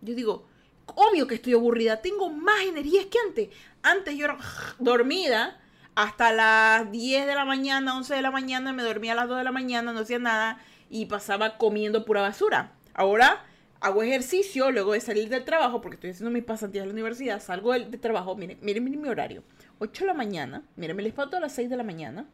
Yo 0.00 0.14
digo, 0.14 0.46
obvio 0.86 1.26
que 1.26 1.36
estoy 1.36 1.54
aburrida, 1.54 2.00
tengo 2.00 2.30
más 2.30 2.62
energías 2.62 3.06
que 3.06 3.18
antes. 3.26 3.48
Antes 3.82 4.16
yo 4.16 4.24
era 4.26 4.38
dormida 4.78 5.60
hasta 5.94 6.32
las 6.32 6.90
10 6.90 7.26
de 7.26 7.34
la 7.34 7.44
mañana, 7.44 7.96
11 7.96 8.14
de 8.14 8.22
la 8.22 8.30
mañana, 8.30 8.72
me 8.72 8.82
dormía 8.82 9.12
a 9.12 9.16
las 9.16 9.28
2 9.28 9.38
de 9.38 9.44
la 9.44 9.52
mañana, 9.52 9.92
no 9.92 10.00
hacía 10.00 10.18
nada 10.18 10.58
y 10.88 11.06
pasaba 11.06 11.58
comiendo 11.58 12.04
pura 12.04 12.22
basura. 12.22 12.72
Ahora 12.94 13.44
hago 13.82 14.02
ejercicio 14.04 14.70
luego 14.70 14.92
de 14.92 15.00
salir 15.00 15.28
del 15.28 15.44
trabajo, 15.44 15.80
porque 15.80 15.96
estoy 15.96 16.10
haciendo 16.10 16.30
mis 16.30 16.44
pasantías 16.44 16.82
en 16.82 16.88
la 16.88 16.92
universidad, 16.92 17.42
salgo 17.42 17.72
del, 17.72 17.90
trabajo, 17.98 18.36
miren, 18.36 18.58
miren, 18.62 18.84
mi 18.84 19.08
horario, 19.08 19.42
8 19.80 20.04
de 20.04 20.06
la 20.06 20.14
mañana, 20.14 20.62
miren, 20.76 20.96
me 20.96 21.02
levanto 21.02 21.36
a 21.36 21.40
las 21.40 21.52
6 21.52 21.68
de 21.68 21.76
la 21.76 21.82
mañana, 21.82 22.26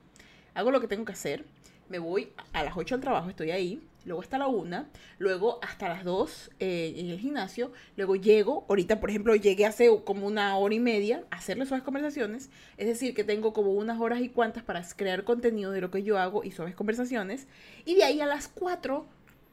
hago 0.54 0.70
lo 0.70 0.80
que 0.80 0.88
tengo 0.88 1.06
que 1.06 1.12
hacer, 1.12 1.46
me 1.88 1.98
voy 1.98 2.32
a 2.52 2.62
las 2.62 2.76
8 2.76 2.96
al 2.96 3.00
trabajo, 3.00 3.30
estoy 3.30 3.50
ahí, 3.50 3.82
luego 4.04 4.20
hasta 4.20 4.36
la 4.36 4.46
1, 4.46 4.86
luego 5.18 5.58
hasta 5.62 5.88
las 5.88 6.04
2 6.04 6.50
eh, 6.60 6.94
en 6.98 7.08
el 7.08 7.18
gimnasio, 7.18 7.72
luego 7.96 8.16
llego, 8.16 8.66
ahorita 8.68 9.00
por 9.00 9.08
ejemplo 9.08 9.34
llegué 9.34 9.64
hace 9.64 9.88
como 10.04 10.26
una 10.26 10.54
hora 10.58 10.74
y 10.74 10.80
media 10.80 11.24
a 11.30 11.36
hacerle 11.36 11.64
suaves 11.64 11.82
conversaciones, 11.82 12.50
es 12.76 12.86
decir, 12.86 13.14
que 13.14 13.24
tengo 13.24 13.54
como 13.54 13.72
unas 13.72 13.98
horas 13.98 14.20
y 14.20 14.28
cuantas 14.28 14.64
para 14.64 14.82
crear 14.96 15.24
contenido 15.24 15.72
de 15.72 15.80
lo 15.80 15.90
que 15.90 16.02
yo 16.02 16.18
hago 16.18 16.44
y 16.44 16.50
suaves 16.50 16.74
conversaciones, 16.74 17.46
y 17.86 17.94
de 17.94 18.04
ahí 18.04 18.20
a 18.20 18.26
las 18.26 18.48
4 18.48 19.06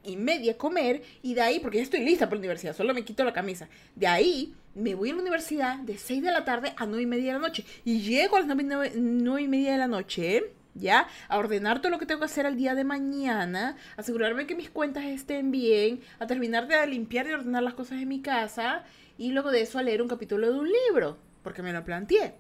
y 0.06 0.18
media 0.18 0.58
comer, 0.58 1.04
y 1.22 1.34
de 1.34 1.42
ahí, 1.42 1.60
porque 1.60 1.78
ya 1.78 1.84
estoy 1.84 2.02
lista 2.02 2.26
para 2.26 2.36
la 2.36 2.42
universidad, 2.42 2.76
solo 2.76 2.94
me 2.94 3.04
quito 3.04 3.24
la 3.24 3.34
camisa, 3.34 3.68
de 3.96 4.08
ahí 4.08 4.54
me 4.74 4.96
voy 4.96 5.10
a 5.10 5.14
la 5.16 5.22
universidad 5.22 5.78
de 5.80 5.98
6 5.98 6.22
de 6.24 6.32
la 6.32 6.46
tarde 6.46 6.74
a 6.78 6.86
9 6.86 7.04
y 7.04 7.06
media 7.06 7.34
de 7.34 7.40
la 7.40 7.48
noche, 7.48 7.66
y 7.84 8.02
llego 8.02 8.38
a 8.38 8.42
las 8.42 8.56
9, 8.56 8.94
9 8.96 9.42
y 9.42 9.48
media 9.48 9.72
de 9.74 9.78
la 9.78 9.88
noche, 9.88 10.52
¿ya? 10.76 11.08
A 11.30 11.38
ordenar 11.38 11.82
todo 11.82 11.90
lo 11.90 12.00
que 12.00 12.06
tengo 12.06 12.20
que 12.20 12.26
hacer 12.26 12.46
al 12.46 12.58
día 12.58 12.76
de 12.76 12.84
mañana, 12.84 13.78
asegurarme 13.98 14.46
que 14.46 14.56
mis 14.56 14.70
cuentas 14.70 15.06
estén 15.06 15.52
bien, 15.52 16.02
a 16.20 16.28
terminar 16.28 16.68
de 16.68 16.86
limpiar 16.88 17.28
y 17.28 17.34
ordenar 17.34 17.64
las 17.64 17.74
cosas 17.74 18.02
en 18.02 18.10
mi 18.10 18.22
casa 18.22 18.84
y 19.18 19.32
luego 19.32 19.52
de 19.52 19.62
eso 19.62 19.80
a 19.80 19.84
leer 19.84 20.02
un 20.02 20.10
capítulo 20.10 20.52
de 20.52 20.60
un 20.60 20.70
libro, 20.70 21.18
porque 21.44 21.62
me 21.62 21.74
lo 21.74 21.84
planteé. 21.84 22.36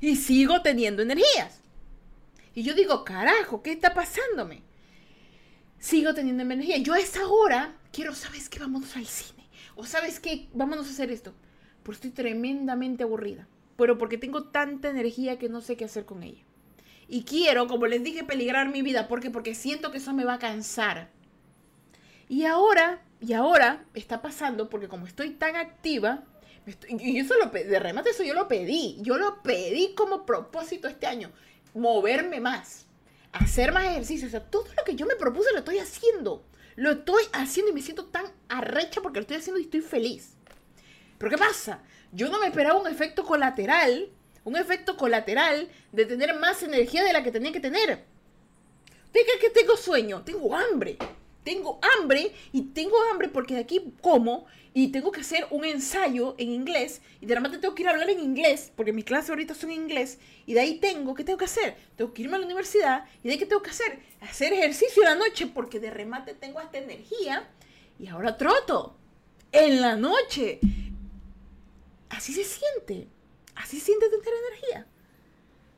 Y 0.00 0.16
sigo 0.16 0.62
teniendo 0.62 1.02
energías. 1.02 1.60
Y 2.54 2.62
yo 2.62 2.74
digo, 2.74 3.04
carajo, 3.04 3.62
¿qué 3.62 3.72
está 3.72 3.94
pasándome? 3.94 4.62
Sigo 5.80 6.12
teniendo 6.12 6.42
energía. 6.42 6.76
Yo 6.76 6.92
a 6.92 7.00
esa 7.00 7.26
hora 7.26 7.74
quiero, 7.90 8.14
¿sabes 8.14 8.50
qué? 8.50 8.60
Vámonos 8.60 8.94
al 8.96 9.06
cine. 9.06 9.48
O 9.74 9.86
¿sabes 9.86 10.20
qué? 10.20 10.48
Vámonos 10.52 10.86
a 10.86 10.90
hacer 10.90 11.10
esto. 11.10 11.32
Porque 11.82 11.96
estoy 11.96 12.10
tremendamente 12.10 13.02
aburrida. 13.02 13.48
Pero 13.76 13.96
porque 13.96 14.18
tengo 14.18 14.44
tanta 14.44 14.90
energía 14.90 15.38
que 15.38 15.48
no 15.48 15.62
sé 15.62 15.78
qué 15.78 15.86
hacer 15.86 16.04
con 16.04 16.22
ella. 16.22 16.42
Y 17.08 17.24
quiero, 17.24 17.66
como 17.66 17.86
les 17.86 18.04
dije, 18.04 18.24
peligrar 18.24 18.68
mi 18.68 18.82
vida. 18.82 19.08
¿Por 19.08 19.20
qué? 19.20 19.30
Porque 19.30 19.54
siento 19.54 19.90
que 19.90 19.98
eso 19.98 20.12
me 20.12 20.24
va 20.24 20.34
a 20.34 20.38
cansar. 20.38 21.08
Y 22.28 22.44
ahora, 22.44 23.02
y 23.18 23.32
ahora 23.32 23.84
está 23.94 24.20
pasando 24.20 24.68
porque 24.68 24.86
como 24.86 25.06
estoy 25.06 25.30
tan 25.30 25.56
activa, 25.56 26.24
y 27.00 27.18
eso 27.18 27.34
lo 27.38 27.46
de 27.46 27.78
remate, 27.80 28.10
eso 28.10 28.22
yo 28.22 28.34
lo 28.34 28.48
pedí. 28.48 28.98
Yo 29.00 29.16
lo 29.16 29.42
pedí 29.42 29.94
como 29.94 30.26
propósito 30.26 30.88
este 30.88 31.06
año. 31.06 31.32
Moverme 31.72 32.38
más. 32.38 32.86
Hacer 33.32 33.72
más 33.72 33.84
ejercicio. 33.84 34.28
O 34.28 34.30
sea, 34.30 34.44
todo 34.44 34.66
lo 34.76 34.84
que 34.84 34.94
yo 34.94 35.06
me 35.06 35.16
propuse 35.16 35.52
lo 35.52 35.58
estoy 35.58 35.78
haciendo. 35.78 36.44
Lo 36.76 36.92
estoy 36.92 37.24
haciendo 37.32 37.72
y 37.72 37.74
me 37.74 37.82
siento 37.82 38.06
tan 38.06 38.26
arrecha 38.48 39.00
porque 39.00 39.18
lo 39.18 39.22
estoy 39.22 39.36
haciendo 39.36 39.60
y 39.60 39.64
estoy 39.64 39.80
feliz. 39.80 40.34
Pero 41.18 41.30
¿qué 41.30 41.38
pasa? 41.38 41.82
Yo 42.12 42.28
no 42.28 42.40
me 42.40 42.46
esperaba 42.46 42.80
un 42.80 42.86
efecto 42.86 43.24
colateral 43.24 44.10
un 44.44 44.56
efecto 44.56 44.96
colateral 44.96 45.68
de 45.92 46.06
tener 46.06 46.38
más 46.38 46.62
energía 46.62 47.04
de 47.04 47.12
la 47.12 47.22
que 47.22 47.32
tenía 47.32 47.52
que 47.52 47.60
tener. 47.60 48.04
Diga 49.12 49.32
que 49.40 49.50
tengo 49.50 49.76
sueño, 49.76 50.22
tengo 50.22 50.54
hambre. 50.56 50.96
Tengo 51.44 51.80
hambre 51.96 52.32
y 52.52 52.62
tengo 52.62 52.96
hambre 53.10 53.28
porque 53.28 53.54
de 53.54 53.60
aquí 53.60 53.94
como 54.00 54.46
y 54.72 54.88
tengo 54.88 55.10
que 55.10 55.22
hacer 55.22 55.46
un 55.50 55.64
ensayo 55.64 56.34
en 56.38 56.50
inglés 56.50 57.00
y 57.20 57.26
de 57.26 57.34
repente 57.34 57.58
tengo 57.58 57.74
que 57.74 57.82
ir 57.82 57.88
a 57.88 57.92
hablar 57.92 58.10
en 58.10 58.20
inglés 58.20 58.72
porque 58.76 58.92
mis 58.92 59.04
clases 59.04 59.30
ahorita 59.30 59.54
son 59.54 59.70
en 59.70 59.82
inglés 59.82 60.18
y 60.46 60.54
de 60.54 60.60
ahí 60.60 60.78
tengo, 60.78 61.14
¿qué 61.14 61.24
tengo 61.24 61.38
que 61.38 61.46
hacer? 61.46 61.76
Tengo 61.96 62.12
que 62.12 62.22
irme 62.22 62.36
a 62.36 62.40
la 62.40 62.46
universidad 62.46 63.04
y 63.22 63.28
de 63.28 63.32
ahí 63.32 63.38
¿qué 63.38 63.46
tengo 63.46 63.62
que 63.62 63.70
hacer? 63.70 64.00
Hacer 64.20 64.52
ejercicio 64.52 65.02
en 65.02 65.08
la 65.08 65.14
noche 65.14 65.46
porque 65.46 65.80
de 65.80 65.90
remate 65.90 66.34
tengo 66.34 66.60
esta 66.60 66.78
energía 66.78 67.48
y 67.98 68.06
ahora 68.08 68.36
troto 68.36 68.96
en 69.52 69.80
la 69.80 69.96
noche. 69.96 70.60
Así 72.08 72.32
se 72.32 72.44
siente. 72.44 73.08
Así 73.54 73.78
sientes 73.80 74.10
tener 74.10 74.34
energía. 74.48 74.86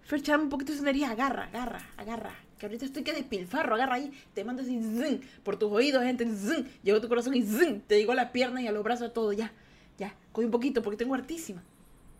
Fercharme 0.02 0.44
un 0.44 0.50
poquito 0.50 0.72
de 0.72 0.78
energía, 0.78 1.10
agarra, 1.10 1.44
agarra, 1.44 1.90
agarra. 1.96 2.34
Que 2.62 2.66
ahorita 2.66 2.84
estoy 2.84 3.02
que 3.02 3.12
despilfarro, 3.12 3.74
agarra 3.74 3.96
ahí, 3.96 4.12
te 4.34 4.44
mando 4.44 4.62
así, 4.62 4.78
zing, 4.78 5.18
por 5.42 5.56
tus 5.56 5.72
oídos, 5.72 6.04
gente, 6.04 6.24
zing, 6.24 6.64
llegó 6.84 7.00
tu 7.00 7.08
corazón 7.08 7.34
y 7.34 7.42
zing, 7.42 7.80
te 7.80 7.98
llegó 7.98 8.12
a 8.12 8.14
la 8.14 8.30
pierna 8.30 8.62
y 8.62 8.68
a 8.68 8.70
los 8.70 8.84
brazos, 8.84 9.12
todo, 9.12 9.32
ya, 9.32 9.50
ya, 9.98 10.14
coge 10.30 10.44
un 10.44 10.52
poquito 10.52 10.80
porque 10.80 10.96
tengo 10.96 11.12
hartísima. 11.16 11.60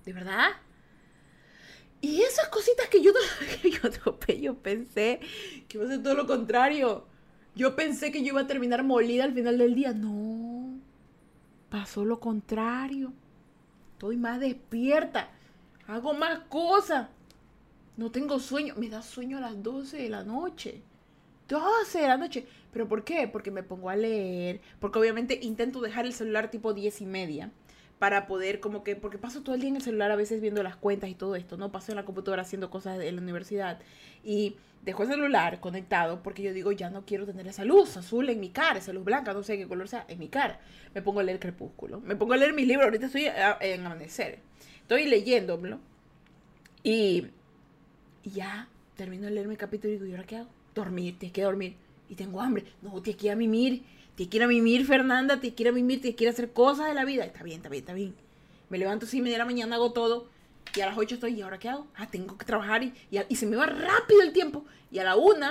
¿De 0.04 0.12
verdad? 0.12 0.48
Y 2.00 2.22
esas 2.22 2.48
cositas 2.48 2.88
que 2.88 3.00
yo, 3.00 3.12
yo, 3.62 4.18
yo 4.40 4.54
pensé 4.56 5.20
que 5.68 5.78
iba 5.78 5.86
a 5.86 5.90
ser 5.90 6.02
todo 6.02 6.14
lo 6.14 6.26
contrario. 6.26 7.06
Yo 7.54 7.76
pensé 7.76 8.10
que 8.10 8.22
yo 8.22 8.30
iba 8.30 8.40
a 8.40 8.48
terminar 8.48 8.82
molida 8.82 9.22
al 9.22 9.34
final 9.34 9.58
del 9.58 9.76
día. 9.76 9.92
No, 9.92 10.76
pasó 11.70 12.04
lo 12.04 12.18
contrario. 12.18 13.12
Estoy 13.92 14.16
más 14.16 14.40
despierta. 14.40 15.28
Hago 15.86 16.14
más 16.14 16.40
cosas. 16.48 17.06
No 17.96 18.10
tengo 18.10 18.38
sueño. 18.38 18.74
Me 18.76 18.88
da 18.88 19.02
sueño 19.02 19.38
a 19.38 19.40
las 19.40 19.62
12 19.62 19.96
de 19.96 20.08
la 20.08 20.24
noche. 20.24 20.82
12 21.48 22.00
de 22.00 22.08
la 22.08 22.16
noche. 22.16 22.46
¿Pero 22.72 22.88
por 22.88 23.04
qué? 23.04 23.28
Porque 23.28 23.50
me 23.50 23.62
pongo 23.62 23.90
a 23.90 23.96
leer. 23.96 24.60
Porque 24.80 24.98
obviamente 24.98 25.38
intento 25.42 25.80
dejar 25.80 26.06
el 26.06 26.12
celular 26.12 26.50
tipo 26.50 26.72
10 26.72 27.00
y 27.02 27.06
media. 27.06 27.50
Para 27.98 28.26
poder 28.26 28.60
como 28.60 28.82
que... 28.82 28.96
Porque 28.96 29.18
paso 29.18 29.42
todo 29.42 29.54
el 29.54 29.60
día 29.60 29.70
en 29.70 29.76
el 29.76 29.82
celular 29.82 30.10
a 30.10 30.16
veces 30.16 30.40
viendo 30.40 30.62
las 30.62 30.76
cuentas 30.76 31.10
y 31.10 31.14
todo 31.14 31.36
esto. 31.36 31.56
No 31.56 31.70
paso 31.70 31.92
en 31.92 31.96
la 31.96 32.04
computadora 32.04 32.42
haciendo 32.42 32.70
cosas 32.70 33.00
en 33.00 33.16
la 33.16 33.22
universidad. 33.22 33.78
Y 34.24 34.56
dejo 34.82 35.04
el 35.04 35.10
celular 35.10 35.60
conectado 35.60 36.22
porque 36.22 36.42
yo 36.42 36.52
digo, 36.52 36.72
ya 36.72 36.90
no 36.90 37.04
quiero 37.04 37.26
tener 37.26 37.46
esa 37.46 37.64
luz 37.64 37.96
azul 37.96 38.28
en 38.28 38.40
mi 38.40 38.48
cara, 38.48 38.80
esa 38.80 38.92
luz 38.92 39.04
blanca, 39.04 39.32
no 39.32 39.44
sé 39.44 39.56
qué 39.56 39.68
color 39.68 39.86
sea, 39.86 40.04
en 40.08 40.18
mi 40.18 40.28
cara. 40.28 40.58
Me 40.94 41.02
pongo 41.02 41.20
a 41.20 41.22
leer 41.22 41.38
Crepúsculo. 41.38 42.00
Me 42.00 42.16
pongo 42.16 42.32
a 42.32 42.36
leer 42.36 42.52
mis 42.52 42.66
libros. 42.66 42.86
Ahorita 42.86 43.06
estoy 43.06 43.26
en 43.60 43.86
Amanecer 43.86 44.40
estoy 44.92 45.06
leyéndolo 45.06 45.78
y, 46.82 47.28
ya 48.24 48.68
termino 48.96 49.24
de 49.24 49.32
leer 49.32 49.48
mi 49.48 49.56
capítulo 49.56 49.92
y 49.92 49.96
digo, 49.96 50.06
¿y 50.06 50.12
ahora 50.12 50.24
qué 50.24 50.36
hago? 50.36 50.48
Dormir, 50.74 51.18
tienes 51.18 51.32
que 51.32 51.42
dormir. 51.42 51.76
Y 52.08 52.14
tengo 52.14 52.40
hambre. 52.40 52.64
No, 52.82 53.02
ir 53.04 53.30
a 53.30 53.36
mimir. 53.36 53.82
Ir 54.18 54.42
a 54.42 54.46
mimir, 54.46 54.86
Fernanda. 54.86 55.40
Ir 55.42 55.68
a 55.68 55.72
mimir. 55.72 56.04
Ir 56.04 56.28
a 56.28 56.30
hacer 56.30 56.52
cosas 56.52 56.88
de 56.88 56.94
la 56.94 57.04
vida. 57.04 57.24
Está 57.24 57.42
bien, 57.42 57.58
está 57.58 57.68
bien, 57.68 57.82
está 57.82 57.94
bien. 57.94 58.14
Me 58.68 58.78
levanto 58.78 59.06
así 59.06 59.20
media 59.20 59.34
de 59.34 59.38
la 59.38 59.44
mañana, 59.44 59.76
hago 59.76 59.92
todo. 59.92 60.28
Y 60.74 60.80
a 60.80 60.86
las 60.86 60.96
8 60.96 61.16
estoy, 61.16 61.34
¿y 61.34 61.42
ahora 61.42 61.58
qué 61.58 61.68
hago? 61.68 61.86
Ah, 61.96 62.08
tengo 62.10 62.38
que 62.38 62.46
trabajar 62.46 62.82
y, 62.82 62.94
y, 63.10 63.36
se 63.36 63.46
me 63.46 63.56
va 63.56 63.66
rápido 63.66 64.22
el 64.22 64.32
tiempo. 64.32 64.64
Y 64.90 64.98
a 64.98 65.04
la 65.04 65.16
1 65.16 65.46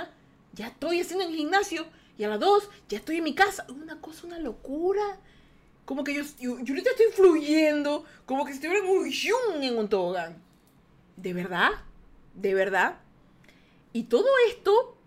ya 0.54 0.68
estoy 0.68 1.02
haciendo 1.02 1.26
el 1.26 1.36
gimnasio. 1.36 1.86
Y 2.18 2.24
a 2.24 2.30
las 2.30 2.40
2 2.40 2.70
ya 2.90 2.98
estoy 2.98 3.18
en 3.18 3.24
mi 3.24 3.36
casa. 3.36 3.66
Una 3.70 4.00
cosa, 4.00 4.26
una 4.26 4.40
locura. 4.40 5.20
Como 5.86 6.04
que 6.04 6.14
yo, 6.14 6.24
yo, 6.40 6.52
ahorita 6.52 6.92
estoy 6.92 7.08
fluyendo, 7.14 8.06
como 8.26 8.46
que 8.46 8.54
estuviera 8.54 8.80
en 8.86 8.90
un 8.90 9.64
en 9.64 9.78
un 9.78 9.90
tobogán. 9.90 10.38
¿De 11.18 11.34
verdad? 11.34 11.72
¿De 12.34 12.54
verdad? 12.54 12.98
Y 13.94 14.04
todo 14.04 14.28
esto, 14.50 14.98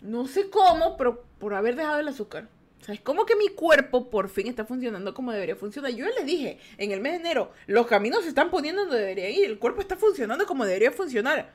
no 0.00 0.26
sé 0.26 0.50
cómo, 0.50 0.96
pero 0.96 1.24
por 1.38 1.54
haber 1.54 1.76
dejado 1.76 2.00
el 2.00 2.08
azúcar. 2.08 2.48
O 2.80 2.84
sea, 2.84 2.94
es 2.94 3.00
como 3.00 3.26
que 3.26 3.34
mi 3.34 3.48
cuerpo 3.48 4.08
por 4.08 4.28
fin 4.28 4.46
está 4.46 4.64
funcionando 4.64 5.12
como 5.12 5.32
debería 5.32 5.56
funcionar. 5.56 5.90
Yo 5.92 6.06
le 6.06 6.24
dije, 6.24 6.58
en 6.78 6.92
el 6.92 7.00
mes 7.00 7.12
de 7.14 7.18
enero, 7.18 7.52
los 7.66 7.86
caminos 7.86 8.22
se 8.22 8.28
están 8.28 8.50
poniendo 8.50 8.82
donde 8.82 9.00
debería 9.00 9.28
ir. 9.28 9.46
El 9.46 9.58
cuerpo 9.58 9.80
está 9.80 9.96
funcionando 9.96 10.46
como 10.46 10.64
debería 10.64 10.92
funcionar. 10.92 11.52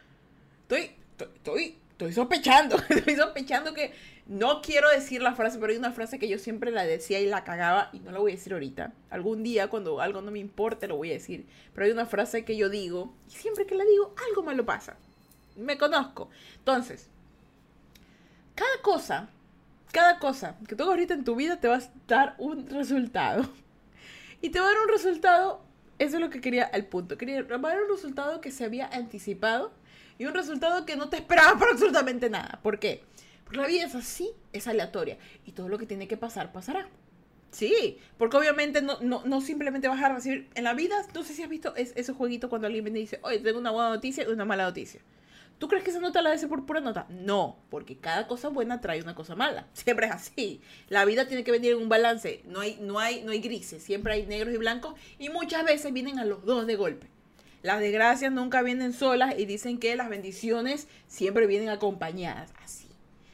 Estoy, 0.63 0.91
estoy 1.17 1.80
sospechando, 2.09 2.77
estoy 2.89 3.15
sospechando 3.15 3.73
que 3.73 3.93
no 4.25 4.61
quiero 4.61 4.89
decir 4.89 5.21
la 5.21 5.35
frase, 5.35 5.59
pero 5.59 5.71
hay 5.71 5.77
una 5.77 5.91
frase 5.91 6.17
que 6.17 6.27
yo 6.27 6.39
siempre 6.39 6.71
la 6.71 6.83
decía 6.85 7.19
y 7.19 7.25
la 7.25 7.43
cagaba 7.43 7.89
y 7.93 7.99
no 7.99 8.11
la 8.11 8.19
voy 8.19 8.31
a 8.31 8.35
decir 8.35 8.53
ahorita. 8.53 8.93
Algún 9.09 9.43
día 9.43 9.67
cuando 9.67 9.99
algo 10.01 10.21
no 10.21 10.31
me 10.31 10.39
importe 10.39 10.87
lo 10.87 10.95
voy 10.95 11.11
a 11.11 11.13
decir. 11.13 11.45
Pero 11.73 11.85
hay 11.85 11.91
una 11.91 12.05
frase 12.05 12.45
que 12.45 12.57
yo 12.57 12.69
digo 12.69 13.13
y 13.27 13.31
siempre 13.31 13.65
que 13.65 13.75
la 13.75 13.83
digo 13.83 14.15
algo 14.29 14.43
malo 14.43 14.65
pasa. 14.65 14.95
Me 15.55 15.77
conozco. 15.77 16.29
Entonces, 16.59 17.09
cada 18.55 18.81
cosa, 18.81 19.29
cada 19.91 20.17
cosa 20.19 20.57
que 20.67 20.75
tú 20.75 20.83
ahorita 20.83 21.13
en 21.13 21.23
tu 21.23 21.35
vida 21.35 21.59
te 21.59 21.67
va 21.67 21.75
a 21.77 21.89
dar 22.07 22.35
un 22.37 22.69
resultado. 22.69 23.49
Y 24.41 24.49
te 24.49 24.59
va 24.59 24.65
a 24.65 24.69
dar 24.69 24.79
un 24.79 24.89
resultado, 24.89 25.61
eso 25.99 26.15
es 26.15 26.21
lo 26.21 26.29
que 26.29 26.41
quería 26.41 26.63
el 26.65 26.85
punto. 26.85 27.17
Quería 27.17 27.43
dar 27.43 27.83
un 27.83 27.89
resultado 27.89 28.41
que 28.41 28.51
se 28.51 28.65
había 28.65 28.87
anticipado 28.87 29.71
y 30.21 30.25
un 30.27 30.35
resultado 30.35 30.85
que 30.85 30.95
no 30.95 31.09
te 31.09 31.17
esperaba 31.17 31.57
por 31.57 31.69
absolutamente 31.69 32.29
nada. 32.29 32.59
¿Por 32.61 32.77
qué? 32.77 33.03
la 33.53 33.65
vida 33.65 33.85
es 33.85 33.95
así, 33.95 34.29
es 34.53 34.67
aleatoria. 34.67 35.17
Y 35.47 35.53
todo 35.53 35.67
lo 35.67 35.79
que 35.79 35.87
tiene 35.87 36.07
que 36.07 36.15
pasar, 36.15 36.51
pasará. 36.53 36.87
Sí, 37.49 37.97
porque 38.19 38.37
obviamente 38.37 38.83
no, 38.83 38.99
no, 39.01 39.23
no 39.25 39.41
simplemente 39.41 39.87
bajar 39.87 40.11
a 40.11 40.15
decir, 40.15 40.47
en 40.53 40.63
la 40.63 40.75
vida, 40.75 40.95
no 41.15 41.23
sé 41.23 41.33
si 41.33 41.41
has 41.41 41.49
visto 41.49 41.75
ese 41.75 42.13
jueguito 42.13 42.49
cuando 42.49 42.67
alguien 42.67 42.83
me 42.83 42.91
dice, 42.91 43.19
oye, 43.23 43.39
tengo 43.39 43.57
una 43.57 43.71
buena 43.71 43.89
noticia 43.89 44.23
y 44.23 44.27
una 44.27 44.45
mala 44.45 44.65
noticia. 44.65 45.01
¿Tú 45.57 45.67
crees 45.67 45.83
que 45.83 45.89
esa 45.89 45.99
nota 45.99 46.21
la 46.21 46.31
hace 46.31 46.47
por 46.47 46.67
pura 46.67 46.81
nota? 46.81 47.07
No, 47.09 47.57
porque 47.71 47.97
cada 47.97 48.27
cosa 48.27 48.49
buena 48.49 48.79
trae 48.79 49.01
una 49.01 49.15
cosa 49.15 49.35
mala. 49.35 49.67
Siempre 49.73 50.05
es 50.05 50.13
así. 50.13 50.61
La 50.87 51.03
vida 51.03 51.27
tiene 51.27 51.43
que 51.43 51.51
venir 51.51 51.71
en 51.71 51.79
un 51.79 51.89
balance. 51.89 52.43
No 52.45 52.59
hay, 52.59 52.77
no 52.79 52.99
hay, 52.99 53.23
no 53.23 53.31
hay 53.31 53.41
grises. 53.41 53.81
Siempre 53.81 54.13
hay 54.13 54.27
negros 54.27 54.53
y 54.53 54.57
blancos. 54.57 54.93
Y 55.17 55.29
muchas 55.29 55.65
veces 55.65 55.91
vienen 55.91 56.19
a 56.19 56.25
los 56.25 56.45
dos 56.45 56.67
de 56.67 56.75
golpe. 56.75 57.07
Las 57.61 57.79
desgracias 57.79 58.31
nunca 58.31 58.61
vienen 58.61 58.93
solas 58.93 59.37
y 59.37 59.45
dicen 59.45 59.77
que 59.79 59.95
las 59.95 60.09
bendiciones 60.09 60.87
siempre 61.07 61.47
vienen 61.47 61.69
acompañadas. 61.69 62.51
Así. 62.63 62.87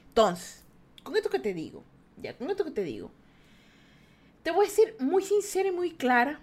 Entonces, 0.10 0.66
con 1.04 1.16
esto 1.16 1.30
que 1.30 1.40
te 1.40 1.54
digo, 1.54 1.84
ya, 2.18 2.36
con 2.38 2.50
esto 2.50 2.66
que 2.66 2.72
te 2.72 2.84
digo, 2.84 3.12
te 4.44 4.52
voy 4.52 4.66
a 4.66 4.70
decir 4.70 4.96
muy 5.00 5.24
sincera 5.24 5.70
y 5.70 5.72
muy 5.72 5.92
clara 5.92 6.42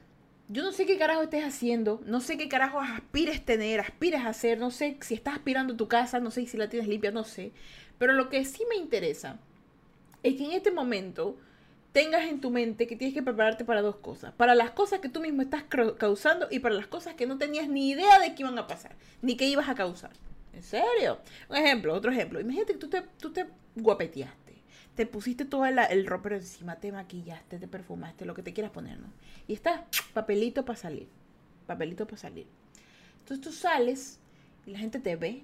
yo 0.49 0.63
no 0.63 0.73
sé 0.73 0.85
qué 0.85 0.99
carajo 0.99 1.23
estés 1.23 1.45
haciendo, 1.45 2.03
no 2.05 2.21
sé 2.21 2.37
qué 2.37 2.49
carajo 2.49 2.79
aspires 2.79 3.45
tener, 3.45 3.81
aspires 3.81 4.21
a 4.21 4.29
hacer, 4.29 4.59
no 4.59 4.71
sé 4.71 4.99
si 5.01 5.15
estás 5.15 5.35
aspirando 5.35 5.77
tu 5.77 5.89
casa, 5.89 6.21
no 6.21 6.31
sé 6.31 6.47
si 6.47 6.57
la 6.57 6.69
tienes 6.69 6.89
limpia, 6.89 7.11
no 7.11 7.25
sé. 7.25 7.53
Pero 7.99 8.13
lo 8.13 8.29
que 8.29 8.45
sí 8.45 8.63
me 8.69 8.77
interesa 8.77 9.39
es 10.23 10.35
que 10.35 10.45
en 10.45 10.53
este 10.53 10.71
momento 10.71 11.39
tengas 11.95 12.25
en 12.25 12.41
tu 12.41 12.51
mente 12.51 12.89
que 12.89 12.97
tienes 12.97 13.15
que 13.15 13.23
prepararte 13.23 13.65
para 13.65 13.81
dos 13.81 13.97
cosas. 13.97 14.35
Para 14.35 14.57
las 14.57 14.73
cosas 14.73 14.99
que 14.99 15.09
tú 15.09 15.21
mismo 15.21 15.43
estás 15.43 15.63
causando 15.97 16.49
y 16.51 16.59
para 16.59 16.75
las 16.75 16.89
cosas 16.89 17.15
que 17.15 17.25
no 17.25 17.39
tenías 17.39 17.69
ni 17.69 17.91
idea 17.91 18.19
de 18.19 18.35
que 18.35 18.43
iban 18.43 18.59
a 18.59 18.67
pasar, 18.67 18.97
ni 19.23 19.37
que 19.37 19.47
ibas 19.47 19.69
a 19.69 19.77
causar. 19.77 20.11
¿En 20.53 20.65
serio? 20.65 21.21
Un 21.49 21.57
ejemplo, 21.57 21.95
otro 21.95 22.11
ejemplo. 22.11 22.41
Imagínate 22.41 22.73
que 22.73 22.79
tú 22.81 22.89
te, 22.89 23.03
tú 23.21 23.33
te 23.33 23.47
guapeteaste 23.77 24.45
te 24.95 25.07
pusiste 25.07 25.45
todo 25.45 25.67
el, 25.67 25.79
el 25.79 26.07
ropero 26.07 26.37
encima, 26.37 26.77
te 26.77 26.93
maquillaste, 26.93 27.59
te 27.59 27.67
perfumaste, 27.69 28.25
lo 28.25 28.35
que 28.35 28.43
te 28.43 28.53
quieras 28.53 28.73
poner, 28.73 28.99
¿no? 29.01 29.09
Y 29.49 29.53
está 29.53 29.87
papelito 30.13 30.65
para 30.65 30.79
salir, 30.79 31.09
papelito 31.67 32.07
para 32.07 32.19
salir. 32.19 32.47
Entonces 33.19 33.41
tú 33.41 33.53
sales 33.53 34.21
y 34.67 34.71
la 34.71 34.79
gente 34.79 35.01
te 35.01 35.17
ve 35.17 35.43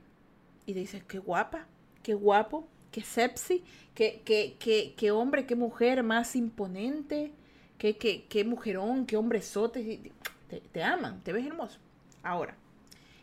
y 0.66 0.72
te 0.72 0.78
dice, 0.78 1.02
qué 1.06 1.18
guapa, 1.18 1.66
qué 2.02 2.14
guapo, 2.14 2.68
qué 2.90 3.02
sexy, 3.02 3.64
qué, 3.94 4.22
qué, 4.24 4.56
qué, 4.58 4.94
qué 4.96 5.10
hombre, 5.10 5.46
qué 5.46 5.54
mujer 5.54 6.02
más 6.02 6.36
imponente, 6.36 7.32
qué, 7.78 7.96
qué, 7.96 8.26
qué 8.28 8.44
mujerón, 8.44 9.06
qué 9.06 9.16
hombre 9.16 9.40
Te, 9.40 10.60
te 10.72 10.82
aman, 10.82 11.20
te 11.22 11.32
ves 11.32 11.46
hermoso. 11.46 11.78
Ahora, 12.22 12.54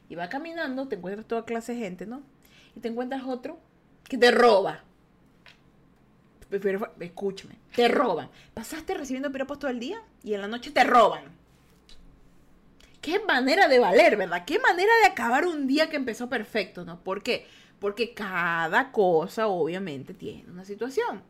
y 0.09 0.15
va 0.15 0.29
caminando, 0.29 0.87
te 0.87 0.95
encuentras 0.95 1.27
toda 1.27 1.45
clase 1.45 1.73
de 1.73 1.79
gente, 1.79 2.05
¿no? 2.05 2.21
Y 2.75 2.79
te 2.79 2.87
encuentras 2.87 3.23
otro 3.23 3.59
que 4.07 4.17
te 4.17 4.31
roba 4.31 4.83
escúchame, 6.99 7.55
te 7.75 7.87
roban. 7.87 8.29
Pasaste 8.53 8.93
recibiendo 8.93 9.31
piropos 9.31 9.59
todo 9.59 9.71
el 9.71 9.79
día 9.79 10.01
y 10.23 10.33
en 10.33 10.41
la 10.41 10.47
noche 10.47 10.71
te 10.71 10.83
roban. 10.83 11.23
Qué 13.01 13.19
manera 13.19 13.67
de 13.67 13.79
valer, 13.79 14.17
¿verdad? 14.17 14.43
Qué 14.45 14.59
manera 14.59 14.91
de 15.01 15.07
acabar 15.07 15.45
un 15.45 15.67
día 15.67 15.89
que 15.89 15.95
empezó 15.95 16.29
perfecto, 16.29 16.83
¿no? 16.83 16.99
¿Por 17.01 17.23
qué? 17.23 17.45
Porque 17.45 17.47
cada 18.13 18.91
cosa 18.91 19.47
obviamente 19.47 20.13
tiene 20.13 20.49
una 20.49 20.65
situación. 20.65 21.21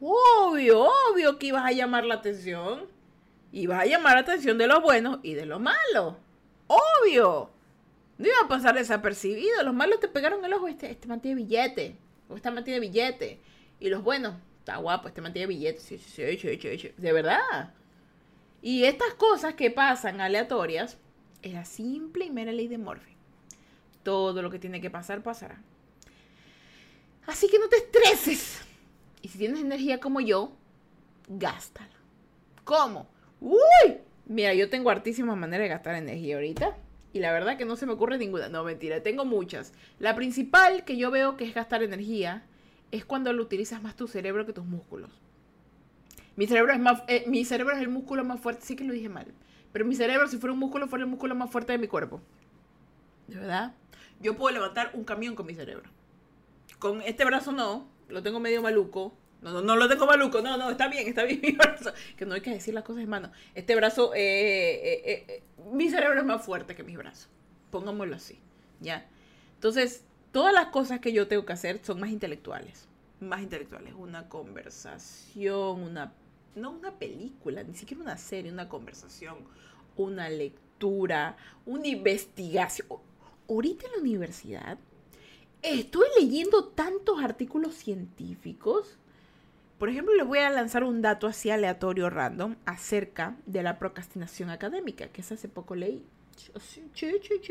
Obvio, 0.00 0.88
obvio 1.10 1.38
que 1.38 1.48
ibas 1.48 1.64
a 1.64 1.72
llamar 1.72 2.04
la 2.04 2.14
atención. 2.14 2.86
Ibas 3.52 3.80
a 3.80 3.86
llamar 3.86 4.14
la 4.14 4.20
atención 4.20 4.56
de 4.58 4.66
lo 4.66 4.80
bueno 4.80 5.20
y 5.22 5.34
de 5.34 5.46
lo 5.46 5.58
malo. 5.58 6.16
Obvio. 6.66 7.50
No 8.16 8.26
iba 8.26 8.36
a 8.44 8.48
pasar 8.48 8.74
desapercibido. 8.74 9.62
Los 9.62 9.74
malos 9.74 10.00
te 10.00 10.08
pegaron 10.08 10.44
el 10.44 10.52
ojo. 10.52 10.68
Este, 10.68 10.90
este 10.90 11.08
mantiene 11.08 11.42
billete. 11.42 11.96
O 12.28 12.36
esta 12.36 12.50
mantiene 12.50 12.80
billete. 12.80 13.40
Y 13.80 13.88
los 13.88 14.02
buenos, 14.02 14.34
está 14.58 14.76
guapo, 14.76 15.08
este 15.08 15.22
mantiene 15.22 15.78
sí, 15.78 15.98
sí, 15.98 16.38
sí, 16.38 16.58
sí, 16.60 16.92
de 16.96 17.12
verdad. 17.12 17.74
Y 18.62 18.84
estas 18.84 19.14
cosas 19.14 19.54
que 19.54 19.70
pasan 19.70 20.20
aleatorias 20.20 20.98
es 21.40 21.54
la 21.54 21.64
simple 21.64 22.26
y 22.26 22.30
mera 22.30 22.52
ley 22.52 22.68
de 22.68 22.76
Morphy. 22.76 23.16
Todo 24.02 24.42
lo 24.42 24.50
que 24.50 24.58
tiene 24.58 24.80
que 24.80 24.90
pasar, 24.90 25.22
pasará. 25.22 25.60
Así 27.26 27.48
que 27.48 27.58
no 27.58 27.68
te 27.68 27.76
estreses. 27.76 28.60
Y 29.22 29.28
si 29.28 29.38
tienes 29.38 29.60
energía 29.60 30.00
como 30.00 30.20
yo, 30.20 30.52
gástala. 31.28 31.90
¿Cómo? 32.64 33.06
¡Uy! 33.40 33.98
Mira, 34.26 34.54
yo 34.54 34.70
tengo 34.70 34.90
hartísimas 34.90 35.36
maneras 35.36 35.64
de 35.64 35.68
gastar 35.68 35.94
energía 35.96 36.36
ahorita. 36.36 36.76
Y 37.12 37.18
la 37.18 37.32
verdad 37.32 37.56
que 37.56 37.64
no 37.64 37.76
se 37.76 37.86
me 37.86 37.92
ocurre 37.92 38.18
ninguna. 38.18 38.48
No, 38.48 38.64
mentira, 38.64 39.02
tengo 39.02 39.24
muchas. 39.24 39.72
La 39.98 40.14
principal 40.14 40.84
que 40.84 40.96
yo 40.96 41.10
veo 41.10 41.36
que 41.36 41.44
es 41.44 41.54
gastar 41.54 41.82
energía 41.82 42.44
es 42.92 43.04
cuando 43.04 43.32
lo 43.32 43.42
utilizas 43.42 43.82
más 43.82 43.96
tu 43.96 44.06
cerebro 44.06 44.46
que 44.46 44.52
tus 44.52 44.64
músculos. 44.64 45.10
Mi 46.36 46.46
cerebro 46.46 46.72
es, 46.72 46.78
más, 46.78 47.02
eh, 47.08 47.24
mi 47.26 47.44
cerebro 47.44 47.74
es 47.74 47.82
el 47.82 47.88
músculo 47.88 48.24
más 48.24 48.40
fuerte, 48.40 48.64
sí 48.64 48.76
que 48.76 48.84
lo 48.84 48.92
dije 48.92 49.08
mal. 49.08 49.26
Pero 49.72 49.84
mi 49.84 49.94
cerebro, 49.94 50.26
si 50.28 50.38
fuera 50.38 50.52
un 50.52 50.58
músculo, 50.58 50.88
fuera 50.88 51.04
el 51.04 51.10
músculo 51.10 51.34
más 51.34 51.50
fuerte 51.50 51.72
de 51.72 51.78
mi 51.78 51.86
cuerpo. 51.86 52.20
¿De 53.26 53.36
verdad? 53.36 53.74
Yo 54.20 54.36
puedo 54.36 54.54
levantar 54.54 54.90
un 54.94 55.04
camión 55.04 55.34
con 55.34 55.46
mi 55.46 55.54
cerebro. 55.54 55.90
Con 56.78 57.02
este 57.02 57.24
brazo 57.24 57.52
no, 57.52 57.88
lo 58.08 58.22
tengo 58.22 58.38
medio 58.38 58.62
maluco. 58.62 59.14
No, 59.42 59.52
no, 59.52 59.62
no 59.62 59.76
lo 59.76 59.88
tengo 59.88 60.06
maluco, 60.06 60.42
no, 60.42 60.58
no, 60.58 60.70
está 60.70 60.88
bien, 60.88 61.08
está 61.08 61.24
bien 61.24 61.40
mi 61.42 61.52
brazo. 61.52 61.92
Que 62.16 62.26
no 62.26 62.34
hay 62.34 62.42
que 62.42 62.50
decir 62.50 62.74
las 62.74 62.84
cosas 62.84 63.02
en 63.02 63.08
mano. 63.08 63.32
Este 63.54 63.74
brazo, 63.74 64.12
eh, 64.14 65.02
eh, 65.04 65.42
mi 65.72 65.88
cerebro 65.88 66.20
es 66.20 66.26
más 66.26 66.44
fuerte 66.44 66.76
que 66.76 66.82
mi 66.82 66.96
brazo. 66.96 67.28
Pongámoslo 67.70 68.16
así, 68.16 68.38
¿ya? 68.80 69.06
Entonces, 69.54 70.04
todas 70.32 70.52
las 70.52 70.66
cosas 70.66 71.00
que 71.00 71.12
yo 71.12 71.26
tengo 71.26 71.46
que 71.46 71.54
hacer 71.54 71.80
son 71.82 72.00
más 72.00 72.10
intelectuales. 72.10 72.86
Más 73.20 73.40
intelectuales. 73.40 73.94
Una 73.94 74.28
conversación, 74.28 75.82
una. 75.82 76.12
No 76.56 76.72
una 76.72 76.98
película, 76.98 77.62
ni 77.62 77.74
siquiera 77.74 78.02
una 78.02 78.18
serie, 78.18 78.50
una 78.50 78.68
conversación, 78.68 79.36
una 79.96 80.28
lectura, 80.28 81.36
una 81.64 81.86
investigación. 81.86 82.98
Ahorita 83.50 83.86
en 83.86 83.92
la 83.92 83.98
universidad 83.98 84.78
estoy 85.60 86.06
leyendo 86.18 86.68
tantos 86.68 87.22
artículos 87.22 87.74
científicos. 87.74 88.96
Por 89.78 89.90
ejemplo, 89.90 90.14
les 90.14 90.26
voy 90.26 90.38
a 90.38 90.50
lanzar 90.50 90.84
un 90.84 91.02
dato 91.02 91.26
así 91.26 91.50
aleatorio 91.50 92.08
random 92.08 92.56
acerca 92.64 93.36
de 93.44 93.62
la 93.62 93.78
procrastinación 93.78 94.48
académica, 94.48 95.08
que 95.08 95.20
es 95.20 95.32
hace 95.32 95.48
poco 95.48 95.74
leí. 95.74 96.02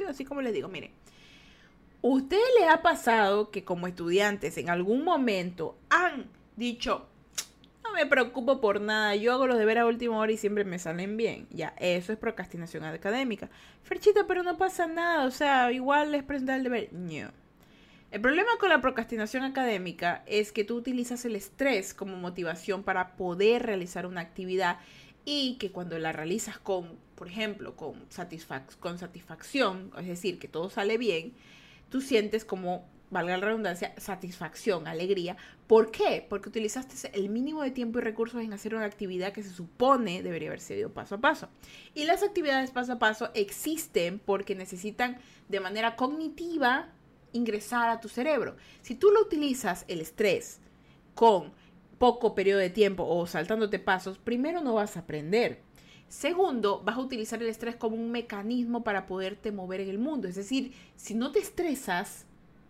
Así 0.07 0.25
como 0.25 0.41
les 0.41 0.53
digo, 0.53 0.67
miren, 0.69 0.91
¿Usted 2.01 2.39
le 2.57 2.69
ha 2.69 2.81
pasado 2.81 3.51
que 3.51 3.65
como 3.65 3.85
estudiantes 3.85 4.57
en 4.57 4.69
algún 4.69 5.03
momento 5.03 5.75
han 5.89 6.29
dicho, 6.55 7.05
me 7.99 8.05
preocupo 8.05 8.61
por 8.61 8.79
nada, 8.79 9.13
yo 9.15 9.33
hago 9.33 9.45
los 9.45 9.57
deberes 9.57 9.81
a 9.81 9.85
última 9.85 10.17
hora 10.17 10.31
y 10.31 10.37
siempre 10.37 10.63
me 10.63 10.79
salen 10.79 11.17
bien? 11.17 11.47
Ya, 11.51 11.73
eso 11.77 12.13
es 12.13 12.17
procrastinación 12.17 12.85
académica. 12.85 13.49
Ferchita, 13.83 14.25
pero 14.25 14.41
no 14.41 14.57
pasa 14.57 14.87
nada, 14.87 15.25
o 15.25 15.31
sea, 15.31 15.69
igual 15.73 16.13
les 16.13 16.23
presentar 16.23 16.57
el 16.57 16.63
deber. 16.63 16.93
No. 16.93 17.29
El 18.11 18.21
problema 18.21 18.51
con 18.57 18.69
la 18.69 18.79
procrastinación 18.79 19.43
académica 19.43 20.23
es 20.27 20.53
que 20.53 20.63
tú 20.63 20.77
utilizas 20.77 21.25
el 21.25 21.35
estrés 21.35 21.93
como 21.93 22.15
motivación 22.15 22.83
para 22.83 23.17
poder 23.17 23.63
realizar 23.63 24.05
una 24.05 24.21
actividad 24.21 24.79
y 25.25 25.57
que 25.59 25.71
cuando 25.71 25.99
la 25.99 26.13
realizas 26.13 26.57
con, 26.57 26.97
por 27.15 27.27
ejemplo, 27.27 27.75
con, 27.75 28.05
con 28.79 28.97
satisfacción, 28.97 29.91
es 29.99 30.07
decir, 30.07 30.39
que 30.39 30.47
todo 30.47 30.69
sale 30.69 30.97
bien, 30.97 31.33
tú 31.89 31.99
sientes 31.99 32.45
como, 32.45 32.87
valga 33.11 33.37
la 33.37 33.45
redundancia, 33.45 33.93
satisfacción, 33.97 34.87
alegría. 34.87 35.37
¿Por 35.67 35.91
qué? 35.91 36.25
Porque 36.27 36.49
utilizaste 36.49 36.95
el 37.17 37.29
mínimo 37.29 37.63
de 37.63 37.71
tiempo 37.71 37.99
y 37.99 38.01
recursos 38.01 38.41
en 38.41 38.53
hacer 38.53 38.75
una 38.75 38.85
actividad 38.85 39.33
que 39.33 39.43
se 39.43 39.49
supone 39.49 40.23
debería 40.23 40.49
haber 40.49 40.61
sido 40.61 40.91
paso 40.91 41.15
a 41.15 41.21
paso. 41.21 41.49
Y 41.93 42.05
las 42.05 42.23
actividades 42.23 42.71
paso 42.71 42.93
a 42.93 42.99
paso 42.99 43.29
existen 43.33 44.19
porque 44.19 44.55
necesitan 44.55 45.17
de 45.47 45.59
manera 45.59 45.95
cognitiva 45.95 46.89
ingresar 47.31 47.89
a 47.89 47.99
tu 47.99 48.09
cerebro. 48.09 48.55
Si 48.81 48.95
tú 48.95 49.11
lo 49.11 49.21
utilizas 49.21 49.85
el 49.87 50.01
estrés 50.01 50.59
con 51.15 51.51
poco 51.97 52.33
periodo 52.33 52.59
de 52.59 52.69
tiempo 52.69 53.05
o 53.05 53.27
saltándote 53.27 53.79
pasos, 53.79 54.17
primero 54.17 54.61
no 54.61 54.75
vas 54.75 54.97
a 54.97 55.01
aprender. 55.01 55.61
Segundo, 56.07 56.81
vas 56.83 56.97
a 56.97 57.01
utilizar 57.01 57.41
el 57.41 57.49
estrés 57.49 57.75
como 57.75 57.95
un 57.95 58.09
mecanismo 58.09 58.83
para 58.83 59.05
poderte 59.05 59.51
mover 59.51 59.81
en 59.81 59.89
el 59.89 59.99
mundo. 59.99 60.27
Es 60.27 60.35
decir, 60.35 60.73
si 60.95 61.13
no 61.13 61.31
te 61.31 61.39
estresas, 61.39 62.25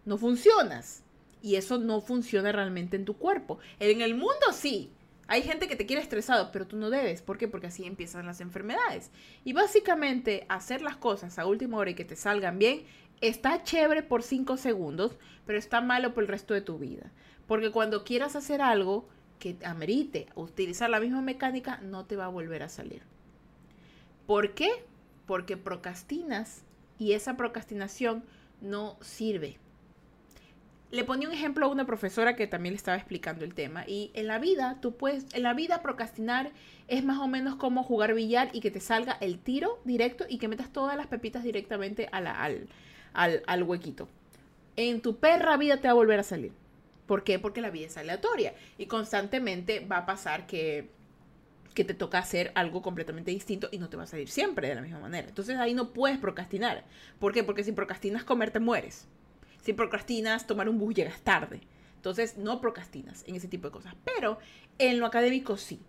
no 0.09 0.17
funcionas. 0.17 1.03
Y 1.41 1.55
eso 1.55 1.77
no 1.77 2.01
funciona 2.01 2.51
realmente 2.51 2.97
en 2.97 3.05
tu 3.05 3.15
cuerpo. 3.15 3.59
En 3.79 4.01
el 4.01 4.15
mundo 4.15 4.51
sí. 4.51 4.91
Hay 5.27 5.43
gente 5.43 5.67
que 5.67 5.75
te 5.75 5.85
quiere 5.85 6.01
estresado, 6.01 6.51
pero 6.51 6.65
tú 6.65 6.75
no 6.75 6.89
debes. 6.89 7.21
¿Por 7.21 7.37
qué? 7.37 7.47
Porque 7.47 7.67
así 7.67 7.85
empiezan 7.85 8.25
las 8.25 8.41
enfermedades. 8.41 9.11
Y 9.45 9.53
básicamente 9.53 10.47
hacer 10.49 10.81
las 10.81 10.97
cosas 10.97 11.37
a 11.37 11.45
última 11.45 11.77
hora 11.77 11.91
y 11.91 11.93
que 11.93 12.03
te 12.03 12.15
salgan 12.15 12.57
bien 12.57 12.83
está 13.21 13.61
chévere 13.61 14.01
por 14.01 14.23
cinco 14.23 14.57
segundos, 14.57 15.15
pero 15.45 15.59
está 15.59 15.79
malo 15.79 16.15
por 16.15 16.23
el 16.23 16.29
resto 16.29 16.55
de 16.55 16.61
tu 16.61 16.79
vida. 16.79 17.11
Porque 17.45 17.71
cuando 17.71 18.03
quieras 18.03 18.35
hacer 18.35 18.63
algo 18.63 19.07
que 19.37 19.57
amerite 19.63 20.25
utilizar 20.33 20.89
la 20.89 20.99
misma 20.99 21.21
mecánica, 21.21 21.77
no 21.83 22.05
te 22.05 22.15
va 22.15 22.25
a 22.25 22.29
volver 22.29 22.63
a 22.63 22.69
salir. 22.69 23.03
¿Por 24.25 24.55
qué? 24.55 24.69
Porque 25.27 25.55
procrastinas 25.55 26.63
y 26.97 27.11
esa 27.11 27.37
procrastinación 27.37 28.23
no 28.59 28.97
sirve. 29.01 29.59
Le 30.91 31.03
ponía 31.03 31.27
un 31.27 31.33
ejemplo 31.35 31.65
a 31.65 31.69
una 31.69 31.85
profesora 31.85 32.35
que 32.35 32.47
también 32.47 32.73
le 32.73 32.77
estaba 32.77 32.97
explicando 32.97 33.45
el 33.45 33.53
tema 33.53 33.83
y 33.87 34.09
en 34.15 34.25
la 34.27 34.39
vida 34.39 34.79
tú 34.81 34.97
puedes, 34.97 35.27
en 35.35 35.43
la 35.43 35.53
vida 35.53 35.83
procrastinar 35.83 36.51
es 36.87 37.03
más 37.03 37.19
o 37.19 37.27
menos 37.27 37.55
como 37.57 37.83
jugar 37.83 38.15
billar 38.15 38.49
y 38.53 38.59
que 38.61 38.71
te 38.71 38.79
salga 38.79 39.15
el 39.21 39.39
tiro 39.39 39.81
directo 39.85 40.25
y 40.27 40.39
que 40.39 40.47
metas 40.47 40.73
todas 40.73 40.97
las 40.97 41.05
pepitas 41.07 41.43
directamente 41.43 42.09
al, 42.11 42.25
al, 43.13 43.43
al 43.45 43.63
huequito. 43.63 44.09
en 44.75 45.01
tu 45.01 45.17
perra 45.19 45.57
vida 45.57 45.77
te 45.81 45.87
va 45.87 45.91
a 45.91 45.95
volver 45.95 46.19
a 46.19 46.23
salir. 46.23 46.53
¿Por 47.05 47.23
qué? 47.23 47.39
Porque 47.39 47.61
la 47.61 47.69
vida 47.71 47.87
es 47.87 47.97
aleatoria 47.97 48.53
y 48.77 48.87
constantemente 48.87 49.81
va 49.81 49.97
a 49.99 50.05
pasar 50.05 50.47
que, 50.47 50.89
que 51.75 51.83
te 51.85 51.93
toca 51.93 52.19
hacer 52.19 52.51
algo 52.55 52.81
completamente 52.81 53.31
distinto 53.31 53.69
y 53.71 53.79
no 53.79 53.89
te 53.89 53.97
va 53.97 54.03
a 54.03 54.07
salir 54.07 54.29
siempre 54.29 54.67
de 54.69 54.75
la 54.75 54.81
misma 54.81 54.99
manera. 54.99 55.27
Entonces 55.29 55.57
ahí 55.57 55.73
no 55.73 55.93
puedes 55.93 56.17
procrastinar. 56.19 56.85
¿Por 57.19 57.33
qué? 57.33 57.43
Porque 57.43 57.63
si 57.63 57.71
procrastinas 57.73 58.23
comer 58.23 58.51
te 58.51 58.59
mueres. 58.59 59.07
Si 59.61 59.73
procrastinas 59.73 60.47
tomar 60.47 60.69
un 60.69 60.79
bus 60.79 60.95
llegas 60.95 61.21
tarde. 61.21 61.61
Entonces 61.95 62.37
no 62.37 62.61
procrastinas 62.61 63.23
en 63.27 63.35
ese 63.35 63.47
tipo 63.47 63.67
de 63.67 63.73
cosas. 63.73 63.95
Pero 64.05 64.39
en 64.77 64.99
lo 64.99 65.05
académico 65.05 65.57
sí. 65.57 65.79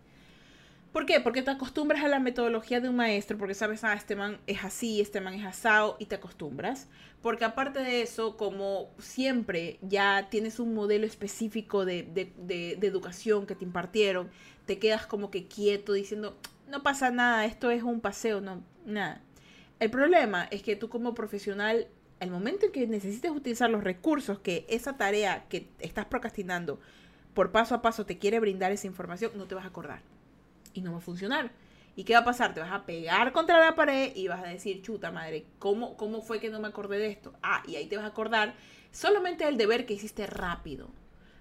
¿Por 0.92 1.06
qué? 1.06 1.20
Porque 1.20 1.42
te 1.42 1.52
acostumbras 1.52 2.02
a 2.02 2.09
la 2.09 2.18
metodología 2.18 2.80
de 2.80 2.88
un 2.88 2.96
maestro, 2.96 3.38
porque 3.38 3.54
sabes, 3.54 3.85
ah, 3.85 3.94
este 3.94 4.16
man 4.16 4.38
es 4.48 4.64
así, 4.64 5.00
este 5.00 5.20
man 5.20 5.35
es 5.35 5.46
asado, 5.46 5.96
y 6.00 6.06
te 6.06 6.16
acostumbras. 6.16 6.88
Porque 7.22 7.44
aparte 7.44 7.78
de 7.80 8.02
eso, 8.02 8.37
como 8.37 8.90
siempre 8.98 9.78
ya 9.83 10.28
tienes 10.30 10.59
un 10.59 10.74
modelo 10.74 11.06
específico 11.06 11.85
de, 11.85 12.02
de, 12.02 12.72
educación 12.83 13.46
que 13.46 13.54
te 13.54 13.64
impartieron, 13.64 14.30
te 14.66 14.80
quedas 14.80 15.06
como 15.06 15.30
que 15.30 15.46
quieto 15.46 15.92
diciendo, 15.92 16.37
no 16.68 16.83
pasa 16.83 17.11
nada, 17.11 17.44
esto 17.44 17.70
es 17.70 17.85
un 17.85 18.00
paseo, 18.00 18.40
no, 18.40 18.64
nada. 18.85 19.20
El 19.78 19.90
problema 19.90 20.48
es 20.50 20.62
que 20.62 20.74
tú 20.74 20.88
como 20.88 21.14
profesional, 21.14 21.87
el 22.20 22.30
momento 22.30 22.66
en 22.66 22.72
que 22.72 22.87
necesites 22.87 23.30
utilizar 23.30 23.70
los 23.70 23.83
recursos 23.83 24.38
que 24.38 24.66
esa 24.68 24.96
tarea 24.96 25.46
que 25.48 25.68
estás 25.80 26.04
procrastinando 26.04 26.78
por 27.35 27.50
paso 27.50 27.74
a 27.74 27.83
paso 27.83 28.06
te 28.06 28.18
quiere 28.18 28.40
brindar 28.40 28.72
esa 28.72 28.87
información, 28.87 29.33
no 29.37 29.46
te 29.46 29.54
vas 29.54 29.64
a 29.64 29.68
acordar 29.68 30.02
y 30.74 30.83
no 30.83 30.92
va 30.92 30.98
a 30.98 31.02
funcionar. 31.02 31.50
¿Y 31.96 32.04
qué 32.04 32.12
va 32.12 32.20
a 32.20 32.24
pasar? 32.24 32.54
Te 32.54 32.61
vas 32.61 32.72
a 32.72 32.87
pegar 32.87 33.33
contra 33.33 33.59
la 33.59 33.74
pared 33.74 34.12
y 34.14 34.28
vas 34.28 34.44
a 34.44 34.48
decir, 34.48 34.83
chuta 34.83 35.11
madre, 35.11 35.44
¿cómo, 35.59 35.96
¿cómo 35.96 36.22
fue 36.22 36.40
que 36.40 36.50
no 36.50 36.61
me 36.61 36.68
acordé 36.68 36.98
de 36.98 37.09
esto? 37.09 37.33
Ah, 37.42 37.62
y 37.66 37.76
ahí 37.76 37.87
te 37.87 37.96
vas 37.96 38.04
a 38.04 38.09
acordar 38.09 38.54
solamente 38.92 39.44
del 39.44 39.56
deber 39.56 39.87
que 39.87 39.94
hiciste 39.94 40.26
rápido, 40.26 40.88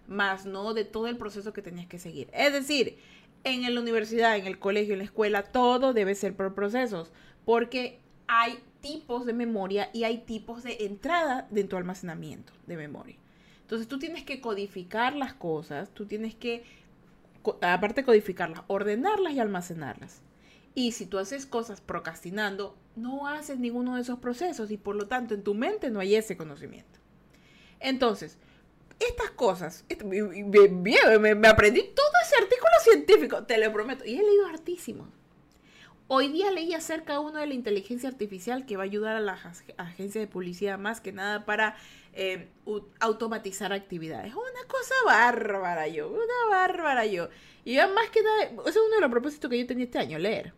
más 0.08 0.46
no 0.46 0.74
de 0.74 0.86
todo 0.86 1.08
el 1.08 1.18
proceso 1.18 1.54
que 1.54 1.62
tenías 1.62 1.88
que 1.88 2.00
seguir. 2.00 2.30
Es 2.34 2.52
decir, 2.52 2.98
en 3.44 3.74
la 3.74 3.80
universidad, 3.80 4.38
en 4.38 4.48
el 4.48 4.60
colegio, 4.60 4.94
en 4.94 5.00
la 5.00 5.06
escuela, 5.06 5.44
todo 5.44 5.94
debe 5.94 6.16
ser 6.16 6.36
por 6.36 6.54
procesos, 6.56 7.12
porque 7.46 8.00
hay 8.28 8.60
tipos 8.82 9.26
de 9.26 9.34
memoria 9.34 9.90
y 9.94 10.04
hay 10.04 10.20
tipos 10.20 10.64
de 10.64 10.86
entrada 10.86 11.48
de 11.50 11.64
tu 11.64 11.78
almacenamiento 11.78 12.54
de 12.68 12.78
memoria. 12.78 13.16
Entonces 13.62 13.88
tú 13.88 14.00
tienes 14.00 14.24
que 14.24 14.42
codificar 14.42 15.16
las 15.16 15.34
cosas, 15.34 15.90
tú 15.94 16.06
tienes 16.06 16.36
que 16.36 16.64
aparte 17.62 18.02
de 18.02 18.06
codificarlas, 18.06 18.64
ordenarlas 18.68 19.34
y 19.34 19.40
almacenarlas. 19.40 20.22
Y 20.76 20.94
si 20.94 21.06
tú 21.06 21.18
haces 21.18 21.46
cosas 21.46 21.82
procrastinando, 21.82 22.76
no 22.96 23.28
haces 23.28 23.60
ninguno 23.60 23.96
de 23.96 24.02
esos 24.02 24.20
procesos 24.20 24.72
y 24.72 24.78
por 24.78 24.96
lo 24.96 25.08
tanto 25.08 25.34
en 25.34 25.44
tu 25.44 25.54
mente 25.54 25.90
no 25.90 26.00
hay 26.00 26.16
ese 26.16 26.38
conocimiento. 26.38 27.00
Entonces, 27.80 28.38
estas 29.00 29.32
cosas, 29.32 29.86
me, 30.06 31.36
me, 31.36 31.48
aprendí 31.48 31.82
todo 31.96 32.12
ese 32.24 32.36
artículo 32.42 32.72
científico, 32.82 33.44
te 33.44 33.58
lo 33.58 33.72
prometo, 33.72 34.06
y 34.06 34.16
he 34.16 34.24
leído 34.24 34.48
hartísimos. 34.48 35.08
Hoy 36.12 36.30
día 36.30 36.50
leí 36.50 36.74
acerca 36.74 37.14
de 37.14 37.20
uno 37.20 37.38
de 37.38 37.46
la 37.46 37.54
inteligencia 37.54 38.10
artificial 38.10 38.66
que 38.66 38.76
va 38.78 38.82
a 38.82 38.86
ayudar 38.86 39.16
a 39.16 39.20
las 39.20 39.46
agencias 39.78 40.24
de 40.24 40.26
publicidad 40.26 40.80
más 40.80 41.02
que 41.02 41.12
nada 41.12 41.46
para 41.46 41.76
eh, 42.14 42.50
automatizar 43.00 43.74
actividades. 43.74 44.34
Una 44.34 44.68
cosa 44.68 44.96
bárbara 45.06 45.88
yo, 45.88 46.10
una 46.10 46.50
bárbara 46.50 47.06
yo. 47.06 47.30
Y 47.64 47.76
ya 47.76 47.88
más 47.88 48.10
que 48.10 48.24
nada, 48.24 48.44
ese 48.66 48.80
es 48.80 48.86
uno 48.88 48.96
de 48.96 49.02
los 49.02 49.12
propósitos 49.12 49.52
que 49.52 49.60
yo 49.60 49.68
tenía 49.68 49.86
este 49.86 50.00
año, 50.00 50.18
leer. 50.18 50.52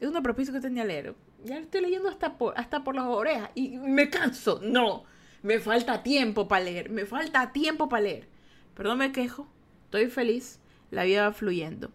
Es 0.00 0.08
uno 0.08 0.10
de 0.10 0.14
los 0.14 0.22
propósitos 0.24 0.60
que 0.60 0.66
tenía 0.66 0.84
leer. 0.84 1.14
Ya 1.44 1.58
estoy 1.58 1.82
leyendo 1.82 2.08
hasta 2.08 2.36
hasta 2.56 2.82
por 2.82 2.96
las 2.96 3.04
orejas 3.04 3.50
y 3.54 3.78
me 3.78 4.10
canso. 4.10 4.58
No, 4.60 5.04
me 5.40 5.60
falta 5.60 6.02
tiempo 6.02 6.48
para 6.48 6.64
leer, 6.64 6.90
me 6.90 7.06
falta 7.06 7.52
tiempo 7.52 7.88
para 7.88 8.02
leer. 8.02 8.26
Pero 8.74 8.88
no 8.88 8.96
me 8.96 9.12
quejo, 9.12 9.46
estoy 9.84 10.08
feliz, 10.08 10.58
la 10.90 11.04
vida 11.04 11.28
va 11.28 11.32
fluyendo. 11.32 11.92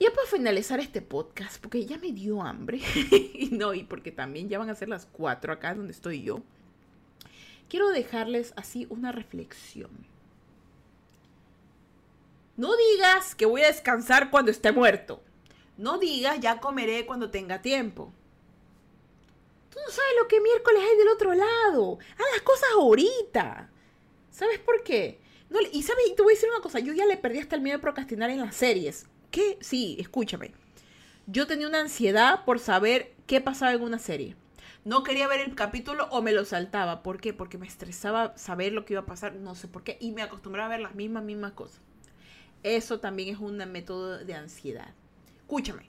Ya 0.00 0.12
para 0.12 0.28
finalizar 0.28 0.78
este 0.78 1.02
podcast, 1.02 1.60
porque 1.60 1.84
ya 1.84 1.98
me 1.98 2.12
dio 2.12 2.40
hambre, 2.42 2.80
y 3.34 3.50
no, 3.52 3.74
y 3.74 3.82
porque 3.82 4.12
también 4.12 4.48
ya 4.48 4.58
van 4.58 4.70
a 4.70 4.74
ser 4.76 4.88
las 4.88 5.06
4 5.06 5.52
acá 5.52 5.74
donde 5.74 5.92
estoy 5.92 6.22
yo, 6.22 6.42
quiero 7.68 7.88
dejarles 7.90 8.52
así 8.56 8.86
una 8.90 9.10
reflexión. 9.10 9.90
No 12.56 12.76
digas 12.76 13.34
que 13.34 13.46
voy 13.46 13.62
a 13.62 13.68
descansar 13.68 14.30
cuando 14.30 14.50
esté 14.50 14.72
muerto. 14.72 15.22
No 15.76 15.98
digas 15.98 16.40
ya 16.40 16.60
comeré 16.60 17.06
cuando 17.06 17.30
tenga 17.30 17.62
tiempo. 17.62 18.12
Tú 19.70 19.78
no 19.84 19.92
sabes 19.92 20.12
lo 20.20 20.26
que 20.26 20.40
miércoles 20.40 20.82
hay 20.82 20.96
del 20.96 21.08
otro 21.08 21.34
lado. 21.34 21.98
Haz 22.00 22.26
las 22.32 22.42
cosas 22.42 22.68
ahorita. 22.74 23.70
¿Sabes 24.30 24.58
por 24.58 24.82
qué? 24.82 25.20
No, 25.50 25.60
y 25.72 25.82
sabes, 25.82 26.14
te 26.16 26.22
voy 26.22 26.32
a 26.32 26.34
decir 26.34 26.50
una 26.50 26.60
cosa, 26.60 26.80
yo 26.80 26.92
ya 26.92 27.06
le 27.06 27.16
perdí 27.16 27.38
hasta 27.38 27.54
el 27.54 27.62
miedo 27.62 27.78
de 27.78 27.82
procrastinar 27.82 28.30
en 28.30 28.40
las 28.40 28.56
series. 28.56 29.06
¿Qué? 29.30 29.58
Sí, 29.60 29.96
escúchame. 29.98 30.52
Yo 31.26 31.46
tenía 31.46 31.68
una 31.68 31.80
ansiedad 31.80 32.44
por 32.44 32.58
saber 32.58 33.14
qué 33.26 33.40
pasaba 33.40 33.72
en 33.72 33.82
una 33.82 33.98
serie. 33.98 34.36
No 34.84 35.02
quería 35.02 35.28
ver 35.28 35.40
el 35.40 35.54
capítulo 35.54 36.08
o 36.10 36.22
me 36.22 36.32
lo 36.32 36.46
saltaba. 36.46 37.02
¿Por 37.02 37.20
qué? 37.20 37.34
Porque 37.34 37.58
me 37.58 37.66
estresaba 37.66 38.36
saber 38.38 38.72
lo 38.72 38.84
que 38.84 38.94
iba 38.94 39.02
a 39.02 39.06
pasar, 39.06 39.34
no 39.34 39.54
sé 39.54 39.68
por 39.68 39.82
qué. 39.84 39.98
Y 40.00 40.12
me 40.12 40.22
acostumbraba 40.22 40.66
a 40.66 40.76
ver 40.76 40.80
las 40.80 40.94
mismas, 40.94 41.24
mismas 41.24 41.52
cosas. 41.52 41.80
Eso 42.62 42.98
también 42.98 43.28
es 43.28 43.38
un 43.38 43.56
método 43.70 44.18
de 44.24 44.34
ansiedad. 44.34 44.94
Escúchame. 45.40 45.88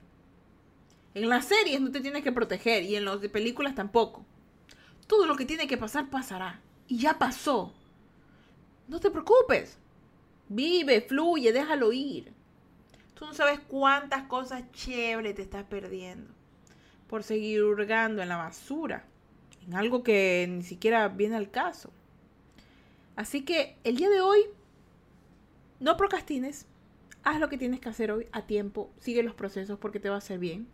En 1.14 1.28
las 1.28 1.46
series 1.46 1.80
no 1.80 1.90
te 1.90 2.00
tienes 2.00 2.22
que 2.22 2.32
proteger 2.32 2.82
y 2.82 2.96
en 2.96 3.04
las 3.04 3.18
películas 3.28 3.74
tampoco. 3.74 4.24
Todo 5.06 5.26
lo 5.26 5.34
que 5.36 5.46
tiene 5.46 5.66
que 5.66 5.78
pasar 5.78 6.10
pasará. 6.10 6.60
Y 6.86 6.98
ya 6.98 7.18
pasó. 7.18 7.72
No 8.86 9.00
te 9.00 9.10
preocupes. 9.10 9.78
Vive, 10.48 11.00
fluye, 11.00 11.52
déjalo 11.52 11.92
ir. 11.92 12.32
Tú 13.20 13.26
no 13.26 13.34
sabes 13.34 13.60
cuántas 13.60 14.22
cosas 14.22 14.64
chéveres 14.72 15.34
te 15.34 15.42
estás 15.42 15.64
perdiendo 15.64 16.32
por 17.06 17.22
seguir 17.22 17.62
hurgando 17.62 18.22
en 18.22 18.30
la 18.30 18.38
basura, 18.38 19.04
en 19.66 19.74
algo 19.74 20.02
que 20.02 20.46
ni 20.48 20.62
siquiera 20.62 21.06
viene 21.08 21.36
al 21.36 21.50
caso. 21.50 21.90
Así 23.16 23.42
que 23.42 23.76
el 23.84 23.96
día 23.96 24.08
de 24.08 24.22
hoy, 24.22 24.40
no 25.80 25.98
procrastines, 25.98 26.64
haz 27.22 27.38
lo 27.40 27.50
que 27.50 27.58
tienes 27.58 27.80
que 27.80 27.90
hacer 27.90 28.10
hoy 28.10 28.26
a 28.32 28.46
tiempo, 28.46 28.90
sigue 29.00 29.22
los 29.22 29.34
procesos 29.34 29.78
porque 29.78 30.00
te 30.00 30.08
va 30.08 30.14
a 30.14 30.18
hacer 30.18 30.38
bien. 30.38 30.66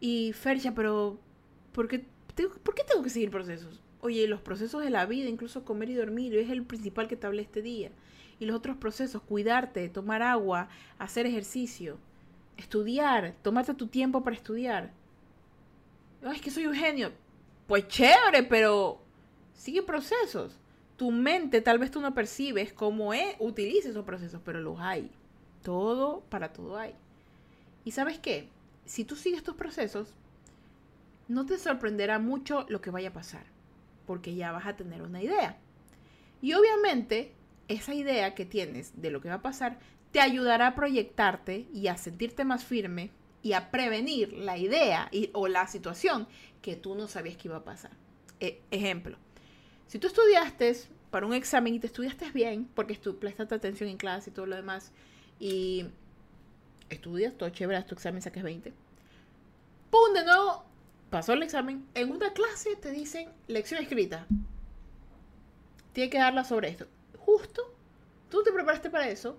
Y 0.00 0.32
Fercha, 0.32 0.74
pero 0.74 1.20
¿por 1.70 1.86
qué, 1.86 2.04
¿por 2.64 2.74
qué 2.74 2.82
tengo 2.82 3.04
que 3.04 3.10
seguir 3.10 3.30
procesos? 3.30 3.80
Oye, 4.00 4.26
los 4.26 4.40
procesos 4.40 4.82
de 4.82 4.90
la 4.90 5.06
vida, 5.06 5.28
incluso 5.28 5.64
comer 5.64 5.90
y 5.90 5.94
dormir, 5.94 6.36
es 6.36 6.50
el 6.50 6.64
principal 6.64 7.06
que 7.06 7.16
te 7.16 7.28
hablé 7.28 7.42
este 7.42 7.62
día 7.62 7.92
y 8.38 8.46
los 8.46 8.56
otros 8.56 8.76
procesos, 8.76 9.22
cuidarte, 9.22 9.88
tomar 9.88 10.22
agua, 10.22 10.68
hacer 10.98 11.26
ejercicio, 11.26 11.98
estudiar, 12.56 13.34
tomarte 13.42 13.74
tu 13.74 13.86
tiempo 13.86 14.22
para 14.22 14.36
estudiar. 14.36 14.92
Ay, 16.22 16.36
es 16.36 16.42
que 16.42 16.50
soy 16.50 16.66
un 16.66 16.74
genio. 16.74 17.12
Pues 17.66 17.88
chévere, 17.88 18.42
pero 18.42 19.00
sigue 19.54 19.82
procesos. 19.82 20.58
Tu 20.96 21.10
mente 21.10 21.60
tal 21.60 21.78
vez 21.78 21.90
tú 21.90 22.00
no 22.00 22.14
percibes 22.14 22.72
cómo 22.72 23.14
es, 23.14 23.34
utiliza 23.38 23.88
esos 23.88 24.04
procesos, 24.04 24.40
pero 24.44 24.60
los 24.60 24.78
hay. 24.78 25.10
Todo, 25.62 26.20
para 26.28 26.52
todo 26.52 26.76
hay. 26.76 26.94
¿Y 27.84 27.92
sabes 27.92 28.18
qué? 28.18 28.48
Si 28.84 29.04
tú 29.04 29.16
sigues 29.16 29.38
estos 29.38 29.56
procesos, 29.56 30.14
no 31.28 31.46
te 31.46 31.58
sorprenderá 31.58 32.18
mucho 32.18 32.66
lo 32.68 32.80
que 32.80 32.90
vaya 32.90 33.08
a 33.08 33.12
pasar, 33.12 33.44
porque 34.06 34.34
ya 34.34 34.52
vas 34.52 34.66
a 34.66 34.76
tener 34.76 35.02
una 35.02 35.22
idea. 35.22 35.58
Y 36.40 36.54
obviamente 36.54 37.32
esa 37.72 37.94
idea 37.94 38.34
que 38.34 38.46
tienes 38.46 39.00
de 39.00 39.10
lo 39.10 39.20
que 39.20 39.28
va 39.28 39.36
a 39.36 39.42
pasar 39.42 39.78
te 40.12 40.20
ayudará 40.20 40.68
a 40.68 40.74
proyectarte 40.74 41.66
y 41.72 41.88
a 41.88 41.96
sentirte 41.96 42.44
más 42.44 42.64
firme 42.64 43.10
y 43.42 43.54
a 43.54 43.70
prevenir 43.70 44.32
la 44.34 44.58
idea 44.58 45.10
o 45.32 45.48
la 45.48 45.66
situación 45.66 46.28
que 46.60 46.76
tú 46.76 46.94
no 46.94 47.08
sabías 47.08 47.36
que 47.36 47.48
iba 47.48 47.56
a 47.56 47.64
pasar. 47.64 47.90
E, 48.38 48.60
ejemplo, 48.70 49.16
si 49.88 49.98
tú 49.98 50.06
estudiaste 50.06 50.76
para 51.10 51.26
un 51.26 51.34
examen 51.34 51.74
y 51.74 51.80
te 51.80 51.86
estudiaste 51.86 52.30
bien, 52.30 52.68
porque 52.74 52.94
tú 52.94 53.18
prestaste 53.18 53.54
atención 53.54 53.88
en 53.88 53.96
clase 53.96 54.30
y 54.30 54.32
todo 54.32 54.46
lo 54.46 54.56
demás, 54.56 54.92
y 55.40 55.86
estudias, 56.88 57.36
todo 57.36 57.48
chévere, 57.48 57.82
tu 57.82 57.94
examen 57.94 58.22
saques 58.22 58.42
20, 58.42 58.72
¡pum! 59.90 60.12
De 60.14 60.24
nuevo, 60.24 60.64
pasó 61.10 61.32
el 61.32 61.42
examen. 61.42 61.86
En 61.94 62.10
una 62.10 62.32
clase 62.32 62.76
te 62.76 62.92
dicen 62.92 63.28
lección 63.48 63.82
escrita. 63.82 64.26
Tienes 65.92 66.10
que 66.10 66.18
darla 66.18 66.44
sobre 66.44 66.68
esto 66.68 66.86
justo, 67.24 67.74
tú 68.30 68.42
te 68.42 68.52
preparaste 68.52 68.90
para 68.90 69.08
eso, 69.08 69.36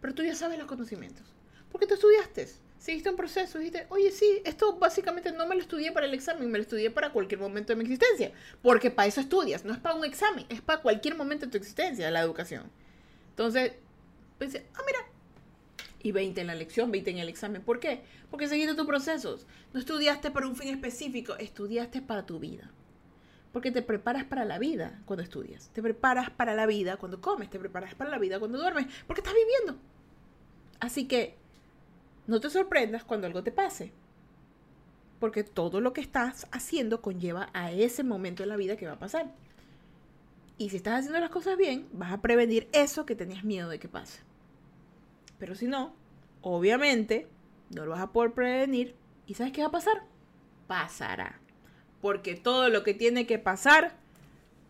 pero 0.00 0.14
tú 0.14 0.22
ya 0.22 0.34
sabes 0.34 0.58
los 0.58 0.66
conocimientos. 0.66 1.24
Porque 1.70 1.86
tú 1.86 1.94
estudiaste, 1.94 2.48
seguiste 2.78 3.10
un 3.10 3.16
proceso, 3.16 3.58
dijiste, 3.58 3.86
oye, 3.90 4.10
sí, 4.10 4.40
esto 4.44 4.76
básicamente 4.76 5.32
no 5.32 5.46
me 5.46 5.54
lo 5.54 5.60
estudié 5.60 5.92
para 5.92 6.06
el 6.06 6.14
examen, 6.14 6.50
me 6.50 6.58
lo 6.58 6.62
estudié 6.62 6.90
para 6.90 7.12
cualquier 7.12 7.40
momento 7.40 7.72
de 7.72 7.76
mi 7.76 7.84
existencia. 7.84 8.32
Porque 8.62 8.90
para 8.90 9.08
eso 9.08 9.20
estudias, 9.20 9.64
no 9.64 9.72
es 9.72 9.78
para 9.78 9.94
un 9.94 10.04
examen, 10.04 10.46
es 10.48 10.60
para 10.60 10.80
cualquier 10.80 11.16
momento 11.16 11.46
de 11.46 11.52
tu 11.52 11.58
existencia, 11.58 12.10
la 12.10 12.20
educación. 12.20 12.70
Entonces, 13.30 13.72
pensé, 14.38 14.66
ah, 14.74 14.82
mira, 14.86 14.98
y 16.02 16.12
20 16.12 16.40
en 16.40 16.46
la 16.46 16.54
lección, 16.54 16.90
20 16.90 17.10
en 17.10 17.18
el 17.18 17.28
examen. 17.28 17.62
¿Por 17.62 17.80
qué? 17.80 18.02
Porque 18.30 18.48
seguiste 18.48 18.74
tus 18.74 18.86
procesos. 18.86 19.46
No 19.72 19.80
estudiaste 19.80 20.30
para 20.30 20.46
un 20.46 20.56
fin 20.56 20.68
específico, 20.68 21.34
estudiaste 21.36 22.00
para 22.00 22.24
tu 22.24 22.38
vida 22.38 22.70
Porque 23.56 23.72
te 23.72 23.80
preparas 23.80 24.24
para 24.24 24.44
la 24.44 24.58
vida 24.58 25.00
cuando 25.06 25.22
estudias, 25.22 25.70
te 25.70 25.80
preparas 25.80 26.28
para 26.28 26.54
la 26.54 26.66
vida 26.66 26.98
cuando 26.98 27.22
comes, 27.22 27.48
te 27.48 27.58
preparas 27.58 27.94
para 27.94 28.10
la 28.10 28.18
vida 28.18 28.38
cuando 28.38 28.58
duermes, 28.58 28.84
porque 29.06 29.22
estás 29.22 29.32
viviendo. 29.32 29.80
Así 30.78 31.08
que 31.08 31.38
no 32.26 32.38
te 32.38 32.50
sorprendas 32.50 33.02
cuando 33.02 33.26
algo 33.26 33.42
te 33.42 33.52
pase, 33.52 33.94
porque 35.18 35.42
todo 35.42 35.80
lo 35.80 35.94
que 35.94 36.02
estás 36.02 36.46
haciendo 36.52 37.00
conlleva 37.00 37.48
a 37.54 37.72
ese 37.72 38.04
momento 38.04 38.42
de 38.42 38.50
la 38.50 38.56
vida 38.56 38.76
que 38.76 38.88
va 38.88 38.92
a 38.92 38.98
pasar. 38.98 39.32
Y 40.58 40.68
si 40.68 40.76
estás 40.76 40.98
haciendo 40.98 41.18
las 41.18 41.30
cosas 41.30 41.56
bien, 41.56 41.88
vas 41.94 42.12
a 42.12 42.20
prevenir 42.20 42.68
eso 42.72 43.06
que 43.06 43.16
tenías 43.16 43.42
miedo 43.42 43.70
de 43.70 43.78
que 43.78 43.88
pase. 43.88 44.20
Pero 45.38 45.54
si 45.54 45.66
no, 45.66 45.94
obviamente, 46.42 47.26
no 47.70 47.86
lo 47.86 47.92
vas 47.92 48.02
a 48.02 48.12
poder 48.12 48.34
prevenir. 48.34 48.94
¿Y 49.26 49.32
sabes 49.32 49.54
qué 49.54 49.62
va 49.62 49.68
a 49.68 49.72
pasar? 49.72 50.02
Pasará. 50.66 51.40
Porque 52.00 52.34
todo 52.34 52.68
lo 52.68 52.82
que 52.82 52.94
tiene 52.94 53.26
que 53.26 53.38
pasar 53.38 53.96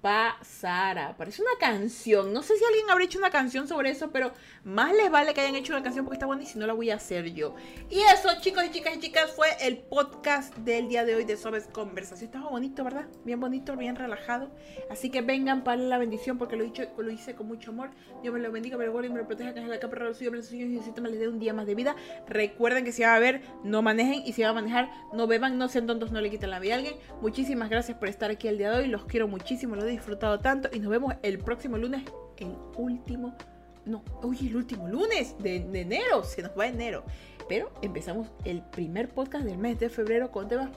pasará. 0.06 1.16
Parece 1.16 1.42
una 1.42 1.58
canción. 1.58 2.32
No 2.32 2.40
sé 2.44 2.56
si 2.56 2.64
alguien 2.64 2.88
habrá 2.88 3.04
hecho 3.04 3.18
una 3.18 3.30
canción 3.30 3.66
sobre 3.66 3.90
eso, 3.90 4.12
pero 4.12 4.30
más 4.62 4.92
les 4.92 5.10
vale 5.10 5.34
que 5.34 5.40
hayan 5.40 5.56
hecho 5.56 5.72
una 5.72 5.82
canción 5.82 6.04
porque 6.04 6.14
está 6.14 6.26
buena 6.26 6.44
y 6.44 6.46
si 6.46 6.60
no 6.60 6.66
la 6.68 6.74
voy 6.74 6.90
a 6.90 6.94
hacer 6.94 7.34
yo. 7.34 7.56
Y 7.90 7.98
eso, 8.02 8.28
chicos 8.40 8.62
y 8.66 8.70
chicas 8.70 8.94
y 8.94 9.00
chicas, 9.00 9.32
fue 9.32 9.48
el 9.60 9.78
podcast 9.78 10.54
del 10.58 10.88
día 10.88 11.04
de 11.04 11.16
hoy 11.16 11.24
de 11.24 11.36
Sobes 11.36 11.66
Conversación. 11.66 12.26
Estaba 12.26 12.50
bonito, 12.50 12.84
¿verdad? 12.84 13.08
Bien 13.24 13.40
bonito, 13.40 13.76
bien 13.76 13.96
relajado. 13.96 14.48
Así 14.90 15.10
que 15.10 15.22
vengan 15.22 15.64
para 15.64 15.82
la 15.82 15.98
bendición 15.98 16.38
porque 16.38 16.54
lo, 16.54 16.62
he 16.62 16.66
dicho, 16.66 16.84
lo 16.96 17.10
hice 17.10 17.34
con 17.34 17.48
mucho 17.48 17.72
amor. 17.72 17.90
Dios 18.22 18.32
me 18.32 18.38
lo 18.38 18.52
bendiga, 18.52 18.78
me 18.78 18.86
lo 18.86 18.92
guarde 18.92 19.08
y 19.08 19.12
me 19.12 19.18
lo 19.18 19.26
proteja, 19.26 19.54
que 19.54 19.60
es 19.60 19.66
la 19.66 19.80
capa 19.80 19.96
de 19.96 20.04
los 20.04 20.18
suyos, 20.18 20.32
los 20.32 20.46
suyos 20.46 20.68
y 20.68 21.00
me 21.00 21.10
les 21.10 21.18
dé 21.18 21.26
un 21.26 21.40
día 21.40 21.52
más 21.52 21.66
de 21.66 21.74
vida. 21.74 21.96
Recuerden 22.28 22.84
que 22.84 22.92
si 22.92 23.02
va 23.02 23.16
a 23.16 23.18
ver, 23.18 23.42
no 23.64 23.82
manejen 23.82 24.22
y 24.24 24.34
si 24.34 24.42
va 24.42 24.50
a 24.50 24.52
manejar, 24.52 24.88
no 25.12 25.26
beban, 25.26 25.58
no 25.58 25.68
sean 25.68 25.88
tontos, 25.88 26.12
no 26.12 26.20
le 26.20 26.30
quiten 26.30 26.50
la 26.50 26.60
vida 26.60 26.74
a 26.74 26.76
alguien. 26.76 26.94
Muchísimas 27.20 27.70
gracias 27.70 27.98
por 27.98 28.08
estar 28.08 28.30
aquí 28.30 28.46
el 28.46 28.56
día 28.56 28.70
de 28.70 28.84
hoy. 28.84 28.86
Los 28.86 29.06
quiero 29.06 29.26
muchísimo, 29.26 29.74
lo 29.74 29.84
disfrutado 29.96 30.38
tanto 30.38 30.68
y 30.72 30.78
nos 30.78 30.90
vemos 30.90 31.14
el 31.22 31.38
próximo 31.38 31.76
lunes, 31.78 32.02
el 32.36 32.54
último, 32.76 33.36
no, 33.84 34.04
hoy 34.22 34.38
el 34.42 34.56
último 34.56 34.88
lunes 34.88 35.36
de, 35.38 35.56
enero, 35.56 36.22
se 36.22 36.42
nos 36.42 36.56
va 36.58 36.66
enero. 36.66 37.04
Pero 37.48 37.70
empezamos 37.80 38.28
el 38.44 38.62
primer 38.62 39.08
podcast 39.08 39.44
del 39.44 39.58
mes 39.58 39.78
de 39.78 39.88
febrero 39.88 40.30
con 40.30 40.48
temas 40.48 40.70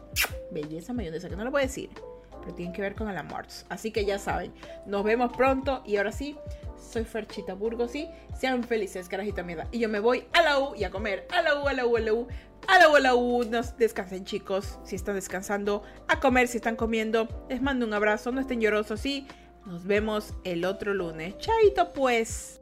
belleza 0.51 0.93
mayonesa, 0.93 1.29
que 1.29 1.35
no 1.35 1.43
lo 1.43 1.51
puedo 1.51 1.65
decir, 1.65 1.89
pero 2.41 2.53
tienen 2.53 2.73
que 2.73 2.81
ver 2.81 2.95
con 2.95 3.09
el 3.09 3.17
amor. 3.17 3.45
Así 3.69 3.91
que 3.91 4.05
ya 4.05 4.19
saben, 4.19 4.53
nos 4.85 5.03
vemos 5.03 5.35
pronto 5.35 5.81
y 5.85 5.97
ahora 5.97 6.11
sí, 6.11 6.35
soy 6.77 7.03
Ferchita 7.03 7.53
Burgos 7.53 7.95
y 7.95 8.09
sean 8.37 8.63
felices, 8.63 9.09
carajita 9.09 9.43
mierda. 9.43 9.67
Y 9.71 9.79
yo 9.79 9.89
me 9.89 9.99
voy 9.99 10.25
a 10.33 10.41
la 10.41 10.59
U 10.59 10.75
y 10.75 10.83
a 10.83 10.91
comer 10.91 11.27
a 11.31 11.41
la 11.41 11.61
U, 11.61 11.67
a 11.67 11.73
la 11.73 11.85
U, 11.85 11.97
a 11.97 11.99
la 11.99 12.13
U. 12.13 12.27
A 12.69 12.77
la 12.77 12.87
U, 12.87 12.95
a 12.95 12.99
la 12.99 13.15
U, 13.15 13.43
nos 13.45 13.75
descansen 13.77 14.25
chicos, 14.25 14.77
si 14.83 14.95
están 14.95 15.15
descansando, 15.15 15.81
a 16.07 16.19
comer 16.19 16.47
si 16.47 16.57
están 16.57 16.75
comiendo, 16.75 17.27
les 17.49 17.63
mando 17.63 17.83
un 17.83 17.95
abrazo, 17.95 18.31
no 18.31 18.39
estén 18.39 18.61
llorosos 18.61 19.03
y 19.07 19.27
nos 19.65 19.85
vemos 19.85 20.35
el 20.43 20.63
otro 20.65 20.93
lunes. 20.93 21.35
Chaito 21.39 21.93
pues. 21.93 22.59